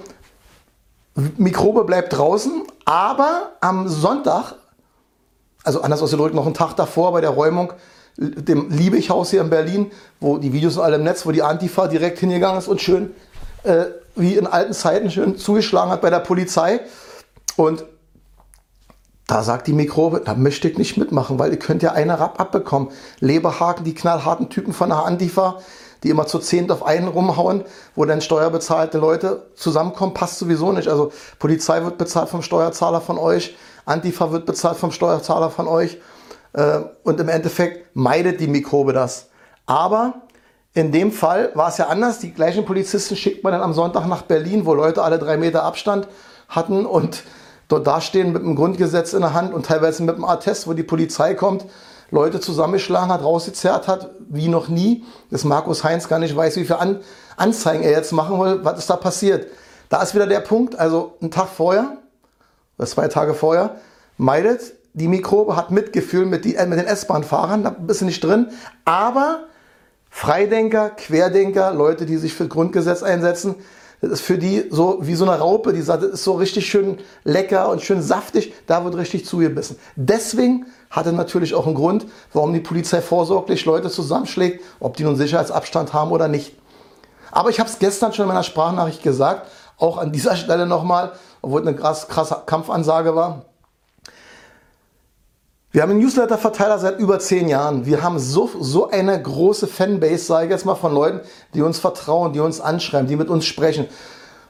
Mikrobe 1.15 1.83
bleibt 1.83 2.13
draußen, 2.13 2.63
aber 2.85 3.51
am 3.61 3.87
Sonntag, 3.87 4.55
also 5.63 5.81
anders 5.81 6.01
ausgedrückt, 6.01 6.35
noch 6.35 6.45
einen 6.45 6.53
Tag 6.53 6.75
davor 6.75 7.11
bei 7.11 7.21
der 7.21 7.31
Räumung, 7.31 7.73
dem 8.17 8.69
Liebig-Haus 8.69 9.31
hier 9.31 9.41
in 9.41 9.49
Berlin, 9.49 9.91
wo 10.19 10.37
die 10.37 10.51
Videos 10.51 10.73
sind 10.73 10.83
alle 10.83 10.97
im 10.97 11.03
Netz, 11.03 11.25
wo 11.25 11.31
die 11.31 11.41
Antifa 11.41 11.87
direkt 11.87 12.19
hingegangen 12.19 12.59
ist 12.59 12.67
und 12.67 12.81
schön, 12.81 13.13
äh, 13.63 13.85
wie 14.15 14.35
in 14.35 14.47
alten 14.47 14.73
Zeiten, 14.73 15.09
schön 15.09 15.37
zugeschlagen 15.37 15.91
hat 15.91 16.01
bei 16.01 16.09
der 16.09 16.19
Polizei. 16.19 16.81
Und 17.55 17.85
da 19.29 19.43
sagt 19.43 19.67
die 19.67 19.73
Mikrobe, 19.73 20.23
da 20.25 20.33
möchte 20.33 20.67
ich 20.67 20.79
nicht 20.79 20.97
mitmachen, 20.97 21.37
weil 21.37 21.51
ihr 21.51 21.59
könnt 21.59 21.83
ja 21.83 21.91
eine 21.91 22.19
Rapp 22.19 22.39
abbekommen. 22.39 22.89
Leberhaken, 23.19 23.85
die 23.85 23.93
knallharten 23.93 24.49
Typen 24.49 24.73
von 24.73 24.89
der 24.89 25.05
Antifa, 25.05 25.59
die 26.01 26.09
immer 26.09 26.25
zu 26.25 26.39
zehnt 26.39 26.71
auf 26.71 26.83
einen 26.83 27.07
rumhauen, 27.07 27.63
wo 27.95 28.05
dann 28.05 28.21
steuerbezahlte 28.21 28.97
Leute 28.97 29.45
zusammenkommen, 29.53 30.15
passt 30.15 30.39
sowieso 30.39 30.71
nicht. 30.71 30.87
Also 30.87 31.11
Polizei 31.37 31.83
wird 31.83 31.99
bezahlt 31.99 32.29
vom 32.29 32.41
Steuerzahler 32.41 33.01
von 33.01 33.19
euch, 33.19 33.55
Antifa 33.85 34.31
wird 34.31 34.47
bezahlt 34.47 34.77
vom 34.77 34.91
Steuerzahler 34.91 35.51
von 35.51 35.67
euch 35.67 35.99
äh, 36.53 36.79
und 37.03 37.19
im 37.19 37.29
Endeffekt 37.29 37.95
meidet 37.95 38.39
die 38.39 38.47
Mikrobe 38.47 38.93
das. 38.93 39.29
Aber 39.67 40.23
in 40.73 40.91
dem 40.91 41.11
Fall 41.11 41.51
war 41.53 41.69
es 41.69 41.77
ja 41.77 41.85
anders. 41.85 42.17
Die 42.17 42.33
gleichen 42.33 42.65
Polizisten 42.65 43.15
schickt 43.15 43.43
man 43.43 43.53
dann 43.53 43.61
am 43.61 43.73
Sonntag 43.73 44.07
nach 44.07 44.23
Berlin, 44.23 44.65
wo 44.65 44.73
Leute 44.73 45.03
alle 45.03 45.19
drei 45.19 45.37
Meter 45.37 45.61
Abstand 45.65 46.07
hatten 46.47 46.87
und 46.87 47.21
dort 47.69 47.87
dastehen 47.87 48.33
mit 48.33 48.43
dem 48.43 48.55
Grundgesetz 48.55 49.13
in 49.13 49.21
der 49.21 49.33
Hand 49.33 49.53
und 49.53 49.65
teilweise 49.65 50.03
mit 50.03 50.17
dem 50.17 50.25
Attest, 50.25 50.67
wo 50.67 50.73
die 50.73 50.83
Polizei 50.83 51.33
kommt 51.35 51.65
Leute 52.11 52.39
zusammengeschlagen 52.39 53.11
hat, 53.11 53.23
rausgezerrt 53.23 53.87
hat, 53.87 54.09
wie 54.29 54.47
noch 54.47 54.67
nie. 54.67 55.05
Dass 55.29 55.43
Markus 55.43 55.83
Heinz 55.83 56.07
gar 56.07 56.19
nicht 56.19 56.35
weiß, 56.35 56.55
wie 56.57 56.65
viele 56.65 56.79
An 56.79 56.99
Anzeigen 57.37 57.83
er 57.83 57.91
jetzt 57.91 58.11
machen 58.11 58.39
will. 58.39 58.59
Was 58.63 58.79
ist 58.79 58.89
da 58.89 58.95
passiert? 58.95 59.47
Da 59.89 60.01
ist 60.01 60.13
wieder 60.13 60.27
der 60.27 60.41
Punkt, 60.41 60.77
also 60.77 61.15
ein 61.21 61.31
Tag 61.31 61.47
vorher, 61.47 61.97
oder 62.77 62.87
zwei 62.87 63.07
Tage 63.07 63.33
vorher, 63.33 63.75
meidet 64.17 64.73
die 64.93 65.07
Mikrobe, 65.07 65.55
hat 65.55 65.71
Mitgefühl 65.71 66.25
mit, 66.25 66.45
die, 66.45 66.55
äh, 66.55 66.65
mit 66.65 66.79
den 66.79 66.87
S-Bahn-Fahrern, 66.87 67.63
da 67.63 67.69
bist 67.69 68.01
du 68.01 68.05
nicht 68.05 68.23
drin. 68.23 68.47
Aber 68.85 69.43
Freidenker, 70.09 70.89
Querdenker, 70.89 71.73
Leute, 71.73 72.05
die 72.05 72.17
sich 72.17 72.33
für 72.33 72.47
Grundgesetz 72.47 73.03
einsetzen, 73.03 73.55
Das 74.01 74.11
ist 74.11 74.21
für 74.21 74.37
die 74.37 74.65
so 74.69 74.99
wie 75.01 75.15
so 75.15 75.25
eine 75.25 75.39
Raupe, 75.39 75.73
die 75.73 75.81
sagt, 75.81 76.03
das 76.03 76.11
ist 76.11 76.23
so 76.23 76.33
richtig 76.33 76.69
schön 76.69 76.99
lecker 77.25 77.69
und 77.69 77.81
schön 77.81 78.01
saftig, 78.01 78.53
da 78.65 78.85
wird 78.85 78.95
richtig 78.95 79.25
zugebissen. 79.25 79.77
Deswegen 79.95 80.67
hatte 80.89 81.11
natürlich 81.11 81.53
auch 81.53 81.65
einen 81.65 81.75
Grund, 81.75 82.05
warum 82.31 82.53
die 82.53 82.61
Polizei 82.61 83.01
vorsorglich 83.01 83.65
Leute 83.65 83.89
zusammenschlägt, 83.89 84.63
ob 84.79 84.95
die 84.95 85.03
nun 85.03 85.17
Sicherheitsabstand 85.17 85.93
haben 85.93 86.11
oder 86.11 86.27
nicht. 86.29 86.55
Aber 87.31 87.49
ich 87.49 87.59
habe 87.59 87.69
es 87.69 87.77
gestern 87.79 88.13
schon 88.13 88.23
in 88.23 88.29
meiner 88.29 88.43
Sprachnachricht 88.43 89.03
gesagt, 89.03 89.47
auch 89.77 89.97
an 89.97 90.11
dieser 90.11 90.35
Stelle 90.37 90.65
nochmal, 90.65 91.11
obwohl 91.41 91.61
es 91.61 91.67
eine 91.67 91.75
krass, 91.75 92.07
krasse 92.07 92.43
Kampfansage 92.45 93.15
war. 93.15 93.45
Wir 95.71 95.83
haben 95.83 95.91
einen 95.91 95.99
Newsletter-Verteiler 95.99 96.79
seit 96.79 96.97
über 96.97 97.19
zehn 97.19 97.47
Jahren. 97.47 97.85
Wir 97.85 98.01
haben 98.01 98.17
so, 98.17 98.49
so 98.59 98.89
eine 98.89 99.21
große 99.21 99.67
Fanbase, 99.67 100.25
sage 100.25 100.45
ich 100.45 100.51
jetzt 100.51 100.65
mal, 100.65 100.73
von 100.73 100.91
Leuten, 100.91 101.21
die 101.53 101.61
uns 101.61 101.77
vertrauen, 101.77 102.33
die 102.33 102.39
uns 102.39 102.59
anschreiben, 102.59 103.07
die 103.07 103.15
mit 103.15 103.29
uns 103.29 103.45
sprechen. 103.45 103.85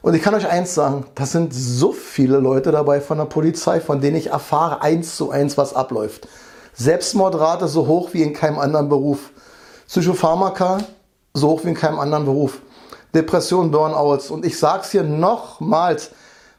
Und 0.00 0.14
ich 0.14 0.22
kann 0.22 0.34
euch 0.34 0.48
eins 0.48 0.74
sagen, 0.74 1.04
das 1.14 1.32
sind 1.32 1.52
so 1.52 1.92
viele 1.92 2.38
Leute 2.38 2.72
dabei 2.72 3.02
von 3.02 3.18
der 3.18 3.26
Polizei, 3.26 3.82
von 3.82 4.00
denen 4.00 4.16
ich 4.16 4.28
erfahre 4.28 4.80
eins 4.80 5.16
zu 5.16 5.30
eins, 5.30 5.58
was 5.58 5.74
abläuft. 5.74 6.26
Selbstmordrate 6.72 7.68
so 7.68 7.86
hoch 7.86 8.14
wie 8.14 8.22
in 8.22 8.32
keinem 8.32 8.58
anderen 8.58 8.88
Beruf. 8.88 9.30
Psychopharmaka 9.88 10.78
so 11.34 11.48
hoch 11.48 11.64
wie 11.64 11.68
in 11.68 11.74
keinem 11.74 11.98
anderen 11.98 12.24
Beruf. 12.24 12.62
Depression, 13.14 13.70
Burnouts. 13.70 14.30
Und 14.30 14.46
ich 14.46 14.58
sag's 14.58 14.90
hier 14.90 15.02
nochmals, 15.02 16.12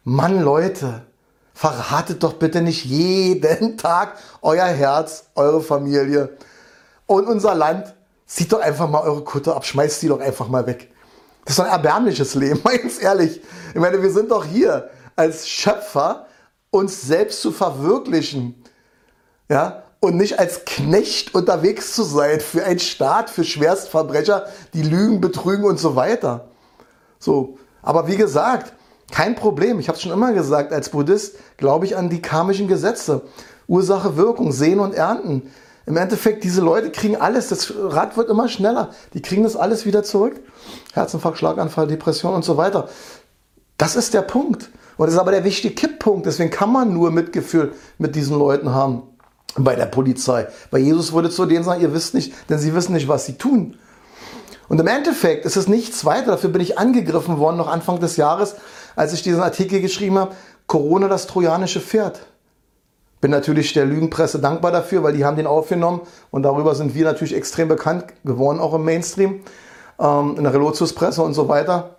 Mann 0.04 0.44
Leute, 0.44 1.02
verratet 1.62 2.24
doch 2.24 2.34
bitte 2.34 2.60
nicht 2.60 2.86
jeden 2.86 3.78
Tag 3.78 4.18
euer 4.42 4.66
Herz, 4.66 5.26
eure 5.36 5.62
Familie 5.62 6.36
und 7.06 7.28
unser 7.28 7.54
Land. 7.54 7.94
Zieht 8.26 8.52
doch 8.52 8.62
einfach 8.62 8.90
mal 8.90 9.02
eure 9.02 9.24
Kutte 9.24 9.56
ab, 9.56 9.64
schmeißt 9.64 10.02
die 10.02 10.08
doch 10.08 10.20
einfach 10.20 10.48
mal 10.48 10.66
weg. 10.66 10.92
Das 11.46 11.52
ist 11.52 11.60
doch 11.60 11.66
ein 11.66 11.72
erbärmliches 11.72 12.34
Leben, 12.34 12.64
ganz 12.82 13.00
ehrlich. 13.00 13.42
Ich 13.76 13.80
meine, 13.80 14.02
wir 14.02 14.10
sind 14.10 14.32
doch 14.32 14.44
hier 14.44 14.90
als 15.16 15.48
Schöpfer, 15.48 16.26
uns 16.72 17.04
selbst 17.04 17.44
zu 17.44 17.52
verwirklichen. 17.52 18.56
Ja, 19.48 19.84
und 20.00 20.18
nicht 20.18 20.40
als 20.40 20.66
Knecht 20.66 21.36
unterwegs 21.36 21.94
zu 21.94 22.02
sein 22.02 22.40
für 22.40 22.64
einen 22.64 22.80
Staat, 22.80 23.30
für 23.30 23.44
Schwerstverbrecher, 23.44 24.48
die 24.74 24.82
lügen, 24.82 25.22
betrügen 25.22 25.66
und 25.66 25.78
so 25.78 25.96
weiter. 25.96 26.48
So, 27.20 27.60
aber 27.84 28.08
wie 28.08 28.18
gesagt, 28.18 28.74
kein 29.12 29.36
Problem. 29.36 29.80
Ich 29.80 29.88
habe 29.88 29.98
es 29.98 30.02
schon 30.02 30.12
immer 30.12 30.34
gesagt, 30.34 30.74
als 30.74 30.90
Buddhist 30.90 31.36
glaube 31.58 31.86
ich 31.86 31.98
an 31.98 32.10
die 32.10 32.22
karmischen 32.22 32.68
Gesetze. 32.68 33.22
Ursache, 33.68 34.18
Wirkung, 34.18 34.52
Sehen 34.52 34.80
und 34.80 34.94
Ernten. 34.94 35.44
Im 35.86 35.98
Endeffekt, 35.98 36.44
diese 36.44 36.62
Leute 36.62 36.92
kriegen 36.92 37.16
alles, 37.16 37.50
das 37.50 37.74
Rad 37.76 38.18
wird 38.18 38.30
immer 38.30 38.48
schneller. 38.48 38.92
Die 39.14 39.22
kriegen 39.22 39.44
das 39.44 39.56
alles 39.56 39.86
wieder 39.86 40.04
zurück. 40.04 40.40
Herzinfarkt, 40.94 41.38
Schlaganfall, 41.38 41.88
Depression 41.88 42.34
und 42.34 42.46
so 42.46 42.58
weiter. 42.58 42.90
Das 43.78 43.96
ist 43.96 44.14
der 44.14 44.22
Punkt. 44.22 44.70
Und 44.98 45.08
das 45.08 45.16
ist 45.16 45.20
aber 45.20 45.32
der 45.32 45.44
wichtige 45.44 45.74
Kipppunkt. 45.74 46.26
Deswegen 46.26 46.52
kann 46.52 46.72
man 46.72 46.94
nur 46.94 47.12
Mitgefühl 47.12 47.74
mit 47.98 48.16
diesen 48.16 48.38
Leuten 48.38 48.74
haben. 48.74 49.04
Bei 49.58 49.76
der 49.76 49.88
Polizei. 49.88 50.48
Weil 50.70 50.82
Jesus 50.82 51.12
würde 51.12 51.30
zu 51.30 51.46
denen 51.46 51.66
sagen, 51.66 51.82
ihr 51.82 51.94
wisst 51.94 52.14
nicht, 52.14 52.34
denn 52.50 52.58
sie 52.58 52.74
wissen 52.74 52.94
nicht, 52.94 53.10
was 53.10 53.26
sie 53.26 53.34
tun. 53.34 53.76
Und 54.70 54.80
im 54.80 54.88
Endeffekt 54.88 55.46
ist 55.46 55.58
es 55.58 55.68
nichts 55.68 56.06
weiter. 56.06 56.28
Dafür 56.28 56.52
bin 56.52 56.62
ich 56.62 56.78
angegriffen 56.78 57.38
worden 57.40 57.58
noch 57.58 57.68
Anfang 57.68 58.00
des 58.00 58.16
Jahres, 58.16 58.56
als 58.96 59.14
ich 59.14 59.24
diesen 59.24 59.42
Artikel 59.42 59.82
geschrieben 59.82 60.18
habe, 60.18 60.36
Corona 60.68 61.08
das 61.08 61.28
trojanische 61.28 61.82
Pferd. 61.82 62.22
Bin 63.20 63.32
natürlich 63.32 63.74
der 63.74 63.86
Lügenpresse 63.86 64.40
dankbar 64.40 64.72
dafür, 64.72 65.04
weil 65.04 65.14
die 65.14 65.26
haben 65.26 65.38
den 65.38 65.48
aufgenommen 65.48 66.02
und 66.32 66.44
darüber 66.44 66.74
sind 66.74 66.96
wir 66.96 67.06
natürlich 67.06 67.36
extrem 67.36 67.68
bekannt 67.68 68.06
geworden, 68.24 68.60
auch 68.60 68.74
im 68.74 68.84
Mainstream, 68.84 69.42
ähm, 70.00 70.36
in 70.38 70.44
der 70.44 70.54
Relotius-Presse 70.54 71.22
und 71.22 71.34
so 71.34 71.48
weiter. 71.48 71.98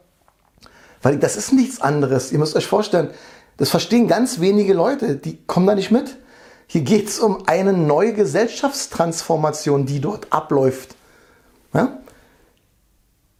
Weil 1.00 1.18
das 1.18 1.36
ist 1.36 1.52
nichts 1.52 1.80
anderes. 1.80 2.32
Ihr 2.32 2.38
müsst 2.38 2.56
euch 2.56 2.66
vorstellen, 2.66 3.10
das 3.56 3.70
verstehen 3.70 4.08
ganz 4.08 4.40
wenige 4.40 4.72
Leute, 4.74 5.16
die 5.16 5.38
kommen 5.46 5.66
da 5.66 5.74
nicht 5.74 5.90
mit. 5.90 6.16
Hier 6.66 6.80
geht 6.80 7.08
es 7.08 7.20
um 7.20 7.46
eine 7.46 7.72
neue 7.72 8.14
Gesellschaftstransformation, 8.14 9.84
die 9.86 10.00
dort 10.00 10.26
abläuft. 10.30 10.96
Ja? 11.74 11.98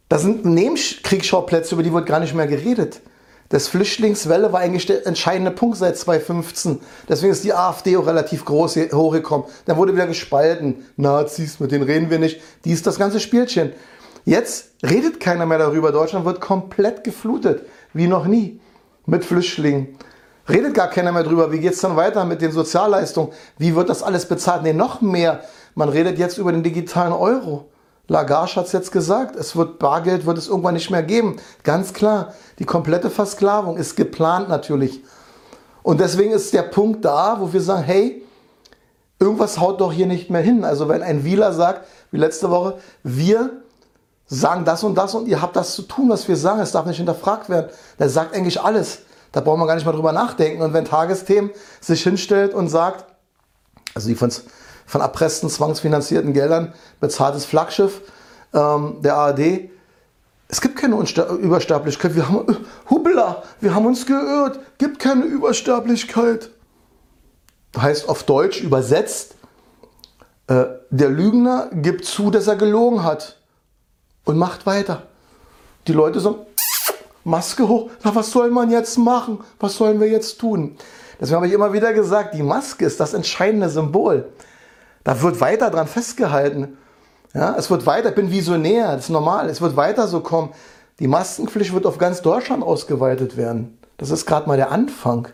Das 0.07 0.21
sind 0.21 0.45
Nebenkriegsschauplätze, 0.45 1.73
über 1.73 1.83
die 1.83 1.91
wird 1.91 2.05
gar 2.05 2.19
nicht 2.19 2.35
mehr 2.35 2.47
geredet. 2.47 3.01
Das 3.49 3.67
Flüchtlingswelle 3.67 4.51
war 4.51 4.61
eigentlich 4.61 4.85
der 4.85 5.05
entscheidende 5.05 5.51
Punkt 5.51 5.77
seit 5.77 5.97
2015. 5.97 6.79
Deswegen 7.07 7.31
ist 7.31 7.43
die 7.43 7.53
AfD 7.53 7.97
auch 7.97 8.07
relativ 8.07 8.45
groß 8.45 8.77
hochgekommen. 8.93 9.47
Dann 9.65 9.77
wurde 9.77 9.93
wieder 9.93 10.07
gespalten. 10.07 10.85
Nazis, 10.97 11.59
mit 11.59 11.71
denen 11.71 11.83
reden 11.83 12.09
wir 12.09 12.19
nicht. 12.19 12.41
Die 12.65 12.71
ist 12.71 12.87
das 12.87 12.97
ganze 12.97 13.19
Spielchen. 13.19 13.73
Jetzt 14.25 14.69
redet 14.81 15.19
keiner 15.19 15.45
mehr 15.45 15.57
darüber. 15.57 15.91
Deutschland 15.91 16.25
wird 16.25 16.41
komplett 16.41 17.03
geflutet. 17.03 17.67
Wie 17.93 18.07
noch 18.07 18.25
nie. 18.25 18.59
Mit 19.05 19.25
Flüchtlingen. 19.25 19.97
Redet 20.47 20.73
gar 20.73 20.89
keiner 20.89 21.11
mehr 21.11 21.23
drüber. 21.23 21.51
Wie 21.51 21.59
geht 21.59 21.73
es 21.73 21.81
dann 21.81 21.95
weiter 21.95 22.25
mit 22.25 22.41
den 22.41 22.51
Sozialleistungen? 22.51 23.31
Wie 23.57 23.75
wird 23.75 23.89
das 23.89 24.01
alles 24.03 24.27
bezahlt? 24.27 24.63
Nee, 24.63 24.73
noch 24.73 25.01
mehr. 25.01 25.41
Man 25.75 25.89
redet 25.89 26.17
jetzt 26.17 26.37
über 26.37 26.51
den 26.51 26.63
digitalen 26.63 27.13
Euro. 27.13 27.69
Lagarde 28.07 28.55
hat 28.55 28.65
es 28.65 28.73
jetzt 28.73 28.91
gesagt, 28.91 29.35
es 29.35 29.55
wird 29.55 29.79
Bargeld 29.79 30.25
wird 30.25 30.37
es 30.37 30.49
irgendwann 30.49 30.73
nicht 30.73 30.91
mehr 30.91 31.03
geben. 31.03 31.37
Ganz 31.63 31.93
klar, 31.93 32.33
die 32.59 32.65
komplette 32.65 33.09
Versklavung 33.09 33.77
ist 33.77 33.95
geplant 33.95 34.49
natürlich. 34.49 35.01
Und 35.83 35.99
deswegen 35.99 36.31
ist 36.31 36.53
der 36.53 36.63
Punkt 36.63 37.05
da, 37.05 37.37
wo 37.39 37.53
wir 37.53 37.61
sagen, 37.61 37.83
hey, 37.83 38.25
irgendwas 39.19 39.59
haut 39.59 39.79
doch 39.79 39.93
hier 39.93 40.05
nicht 40.05 40.29
mehr 40.29 40.41
hin. 40.41 40.65
Also 40.65 40.89
wenn 40.89 41.01
ein 41.01 41.23
Wieler 41.23 41.53
sagt, 41.53 41.87
wie 42.11 42.17
letzte 42.17 42.49
Woche, 42.49 42.77
wir 43.03 43.61
sagen 44.25 44.65
das 44.65 44.83
und 44.83 44.95
das 44.95 45.15
und 45.15 45.27
ihr 45.27 45.41
habt 45.41 45.55
das 45.55 45.73
zu 45.73 45.83
tun, 45.83 46.09
was 46.09 46.27
wir 46.27 46.35
sagen, 46.35 46.59
es 46.59 46.71
darf 46.71 46.85
nicht 46.85 46.97
hinterfragt 46.97 47.49
werden. 47.49 47.69
Der 47.99 48.09
sagt 48.09 48.35
eigentlich 48.35 48.61
alles. 48.61 48.99
Da 49.31 49.41
brauchen 49.41 49.59
wir 49.59 49.67
gar 49.67 49.75
nicht 49.75 49.85
mal 49.85 49.93
drüber 49.93 50.11
nachdenken. 50.11 50.61
Und 50.61 50.73
wenn 50.73 50.85
Tagesthemen 50.85 51.51
sich 51.79 52.03
hinstellt 52.03 52.53
und 52.53 52.67
sagt, 52.67 53.05
also 53.95 54.07
die 54.09 54.15
von 54.15 54.31
von 54.85 55.01
erpressten, 55.01 55.49
zwangsfinanzierten 55.49 56.33
Geldern 56.33 56.73
bezahltes 56.99 57.45
Flaggschiff 57.45 58.01
ähm, 58.53 58.97
der 59.01 59.15
ARD. 59.15 59.69
Es 60.47 60.61
gibt 60.61 60.77
keine 60.77 60.95
Übersterblichkeit. 60.95 62.15
Wir 62.15 62.29
haben, 62.29 62.47
äh, 62.47 62.55
Hubla, 62.89 63.43
wir 63.59 63.73
haben 63.73 63.85
uns 63.85 64.05
geirrt. 64.05 64.59
Gibt 64.77 64.99
keine 64.99 65.25
Übersterblichkeit. 65.25 66.51
Heißt 67.75 68.07
auf 68.07 68.23
Deutsch 68.23 68.61
übersetzt, 68.61 69.35
äh, 70.47 70.65
der 70.89 71.09
Lügner 71.09 71.69
gibt 71.73 72.05
zu, 72.05 72.29
dass 72.29 72.47
er 72.47 72.55
gelogen 72.55 73.03
hat 73.03 73.37
und 74.25 74.37
macht 74.37 74.65
weiter. 74.65 75.03
Die 75.87 75.93
Leute 75.93 76.19
sagen, 76.19 76.37
Maske 77.23 77.67
hoch, 77.67 77.89
na 78.03 78.13
was 78.13 78.31
soll 78.31 78.51
man 78.51 78.69
jetzt 78.69 78.97
machen? 78.97 79.39
Was 79.59 79.75
sollen 79.75 79.99
wir 79.99 80.07
jetzt 80.07 80.39
tun? 80.39 80.75
Deswegen 81.19 81.37
habe 81.37 81.47
ich 81.47 81.53
immer 81.53 81.71
wieder 81.71 81.93
gesagt, 81.93 82.35
die 82.35 82.43
Maske 82.43 82.85
ist 82.85 82.99
das 82.99 83.13
entscheidende 83.13 83.69
Symbol. 83.69 84.29
Da 85.03 85.21
wird 85.21 85.41
weiter 85.41 85.69
dran 85.69 85.87
festgehalten. 85.87 86.77
Ja, 87.33 87.55
es 87.57 87.69
wird 87.69 87.85
weiter, 87.85 88.09
ich 88.09 88.15
bin 88.15 88.31
visionär, 88.31 88.95
das 88.95 89.05
ist 89.05 89.09
normal, 89.09 89.49
es 89.49 89.59
wird 89.59 89.75
weiter 89.75 90.07
so 90.07 90.19
kommen. 90.19 90.51
Die 90.99 91.07
Maskenpflicht 91.07 91.73
wird 91.73 91.85
auf 91.85 91.97
ganz 91.97 92.21
Deutschland 92.21 92.63
ausgeweitet 92.63 93.35
werden. 93.35 93.77
Das 93.97 94.11
ist 94.11 94.25
gerade 94.25 94.47
mal 94.47 94.57
der 94.57 94.71
Anfang. 94.71 95.27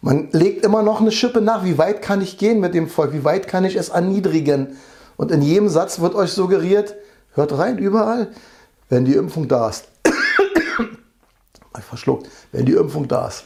Man 0.00 0.28
legt 0.32 0.64
immer 0.64 0.82
noch 0.82 1.00
eine 1.00 1.12
Schippe 1.12 1.40
nach, 1.40 1.64
wie 1.64 1.78
weit 1.78 2.02
kann 2.02 2.20
ich 2.20 2.38
gehen 2.38 2.60
mit 2.60 2.74
dem 2.74 2.88
Volk, 2.88 3.12
wie 3.12 3.24
weit 3.24 3.48
kann 3.48 3.64
ich 3.64 3.76
es 3.76 3.88
erniedrigen. 3.88 4.76
Und 5.16 5.30
in 5.30 5.42
jedem 5.42 5.68
Satz 5.68 6.00
wird 6.00 6.14
euch 6.14 6.32
suggeriert, 6.32 6.96
hört 7.34 7.56
rein, 7.56 7.78
überall, 7.78 8.28
wenn 8.88 9.04
die 9.04 9.14
Impfung 9.14 9.48
da 9.48 9.68
ist. 9.68 9.88
verschluckt, 11.80 12.28
wenn 12.52 12.66
die 12.66 12.72
Impfung 12.72 13.06
da 13.06 13.28
ist, 13.28 13.44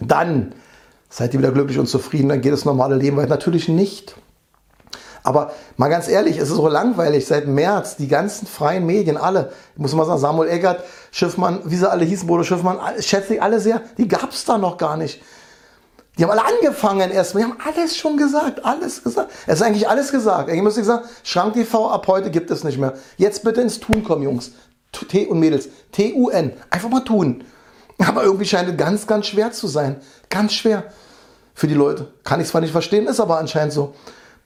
dann 0.00 0.54
seid 1.14 1.32
ihr 1.32 1.38
wieder 1.38 1.52
glücklich 1.52 1.78
und 1.78 1.86
zufrieden, 1.86 2.28
dann 2.28 2.40
geht 2.40 2.52
das 2.52 2.64
normale 2.64 2.96
Leben 2.96 3.16
weiter. 3.16 3.28
Natürlich 3.28 3.68
nicht. 3.68 4.16
Aber 5.22 5.52
mal 5.76 5.88
ganz 5.88 6.08
ehrlich, 6.08 6.38
es 6.38 6.50
ist 6.50 6.56
so 6.56 6.66
langweilig. 6.66 7.24
Seit 7.24 7.46
März, 7.46 7.94
die 7.94 8.08
ganzen 8.08 8.48
freien 8.48 8.84
Medien, 8.84 9.16
alle, 9.16 9.52
ich 9.74 9.80
muss 9.80 9.94
mal 9.94 10.06
sagen, 10.06 10.18
Samuel 10.18 10.50
Eggert, 10.50 10.82
Schiffmann, 11.12 11.60
wie 11.66 11.76
sie 11.76 11.88
alle 11.88 12.04
hießen, 12.04 12.26
Bodo 12.26 12.42
Schiffmann, 12.42 12.80
schätze 12.98 13.34
ich 13.34 13.42
alle 13.42 13.60
sehr, 13.60 13.80
die 13.96 14.08
gab 14.08 14.32
es 14.32 14.44
da 14.44 14.58
noch 14.58 14.76
gar 14.76 14.96
nicht. 14.96 15.22
Die 16.18 16.24
haben 16.24 16.32
alle 16.32 16.44
angefangen 16.44 17.12
erstmal, 17.12 17.44
die 17.44 17.50
haben 17.50 17.58
alles 17.64 17.96
schon 17.96 18.16
gesagt, 18.16 18.64
alles 18.64 19.04
gesagt. 19.04 19.30
Es 19.46 19.60
ist 19.60 19.62
eigentlich 19.62 19.88
alles 19.88 20.10
gesagt. 20.10 20.50
Ich 20.50 20.62
muss 20.62 20.74
sagen, 20.74 21.04
Schrank 21.22 21.54
TV 21.54 21.90
ab 21.90 22.08
heute 22.08 22.32
gibt 22.32 22.50
es 22.50 22.64
nicht 22.64 22.78
mehr. 22.78 22.94
Jetzt 23.18 23.44
bitte 23.44 23.60
ins 23.60 23.78
Tun 23.78 24.02
kommen, 24.02 24.24
Jungs. 24.24 24.50
T 24.90 25.26
und 25.26 25.38
Mädels. 25.38 25.68
T-U-N. 25.92 26.54
Einfach 26.70 26.88
mal 26.88 27.04
tun. 27.04 27.44
Aber 27.98 28.24
irgendwie 28.24 28.46
scheint 28.46 28.68
es 28.68 28.76
ganz, 28.76 29.06
ganz 29.06 29.26
schwer 29.28 29.52
zu 29.52 29.68
sein. 29.68 30.00
Ganz 30.28 30.52
schwer 30.54 30.84
für 31.54 31.66
die 31.66 31.74
Leute. 31.74 32.08
Kann 32.24 32.40
ich 32.40 32.48
zwar 32.48 32.60
nicht 32.60 32.72
verstehen, 32.72 33.06
ist 33.06 33.20
aber 33.20 33.38
anscheinend 33.38 33.72
so. 33.72 33.94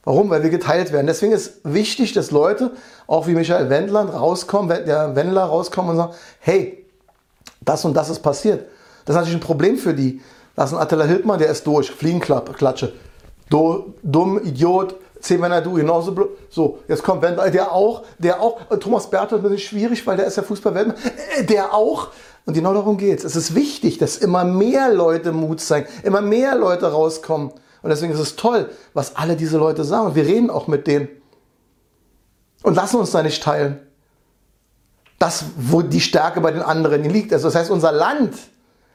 Warum? 0.05 0.31
Weil 0.31 0.43
wir 0.43 0.51
geteilt 0.51 0.93
werden. 0.93 1.07
Deswegen 1.07 1.33
ist 1.33 1.61
wichtig, 1.65 2.13
dass 2.13 2.31
Leute, 2.31 2.71
auch 3.07 3.27
wie 3.27 3.35
Michael 3.35 3.69
Wendler, 3.69 4.05
rauskommen, 4.09 4.69
der 4.87 5.17
Wendler 5.17 5.45
rauskommen 5.45 5.91
und 5.93 5.97
sagen, 5.97 6.13
hey, 6.41 6.87
das 7.61 7.85
und 7.85 7.95
das 7.95 8.09
ist 8.09 8.21
passiert. 8.21 8.67
Das 9.05 9.15
ist 9.15 9.21
natürlich 9.21 9.43
ein 9.43 9.47
Problem 9.47 9.77
für 9.77 9.95
die. 9.95 10.21
Das 10.55 10.71
ist 10.71 10.77
ein 10.77 10.83
Attila 10.83 11.05
Hildmann, 11.05 11.39
der 11.39 11.51
ist 11.51 11.67
durch. 11.67 11.91
Fliegenklatsche. 11.91 12.93
du 13.51 13.95
dumm, 14.03 14.41
Idiot, 14.43 14.97
Zehn 15.21 15.41
du 15.65 15.75
genauso 15.75 16.13
blöd. 16.13 16.29
So, 16.49 16.79
jetzt 16.87 17.03
kommt 17.03 17.23
Wendler, 17.23 17.51
der 17.51 17.73
auch, 17.73 18.05
der 18.19 18.41
auch, 18.41 18.61
Thomas 18.79 19.09
Berthold 19.11 19.43
bisschen 19.43 19.59
schwierig, 19.59 20.07
weil 20.07 20.17
der 20.17 20.27
ist 20.27 20.37
ja 20.37 20.43
Fußballwelt, 20.43 20.95
äh, 21.37 21.45
der 21.45 21.75
auch. 21.75 22.09
Und 22.49 22.55
genau 22.55 22.73
darum 22.73 22.97
geht's. 22.97 23.25
Es 23.25 23.37
ist 23.37 23.55
wichtig, 23.55 23.99
dass 23.99 24.17
immer 24.17 24.43
mehr 24.43 24.91
Leute 24.91 25.33
Mut 25.33 25.61
zeigen, 25.61 25.87
immer 26.03 26.23
mehr 26.23 26.55
Leute 26.55 26.91
rauskommen. 26.91 27.51
Und 27.83 27.91
deswegen 27.91 28.15
ist 28.15 28.21
es 28.21 28.37
toll, 28.37 28.71
was 28.95 29.17
alle 29.17 29.37
diese 29.37 29.59
Leute 29.59 29.85
sagen. 29.85 30.07
Und 30.07 30.15
wir 30.15 30.25
reden 30.25 30.49
auch 30.49 30.67
mit 30.67 30.87
denen. 30.87 31.09
Und 32.63 32.75
lassen 32.75 32.97
uns 32.97 33.11
da 33.11 33.23
nicht 33.23 33.43
teilen. 33.43 33.87
Das, 35.19 35.45
wo 35.59 35.83
die 35.83 36.01
Stärke 36.01 36.41
bei 36.41 36.51
den 36.51 36.63
anderen 36.63 37.05
liegt. 37.05 37.35
Also 37.35 37.49
das 37.49 37.55
heißt, 37.55 37.71
unser 37.71 37.93
Land, 37.93 38.33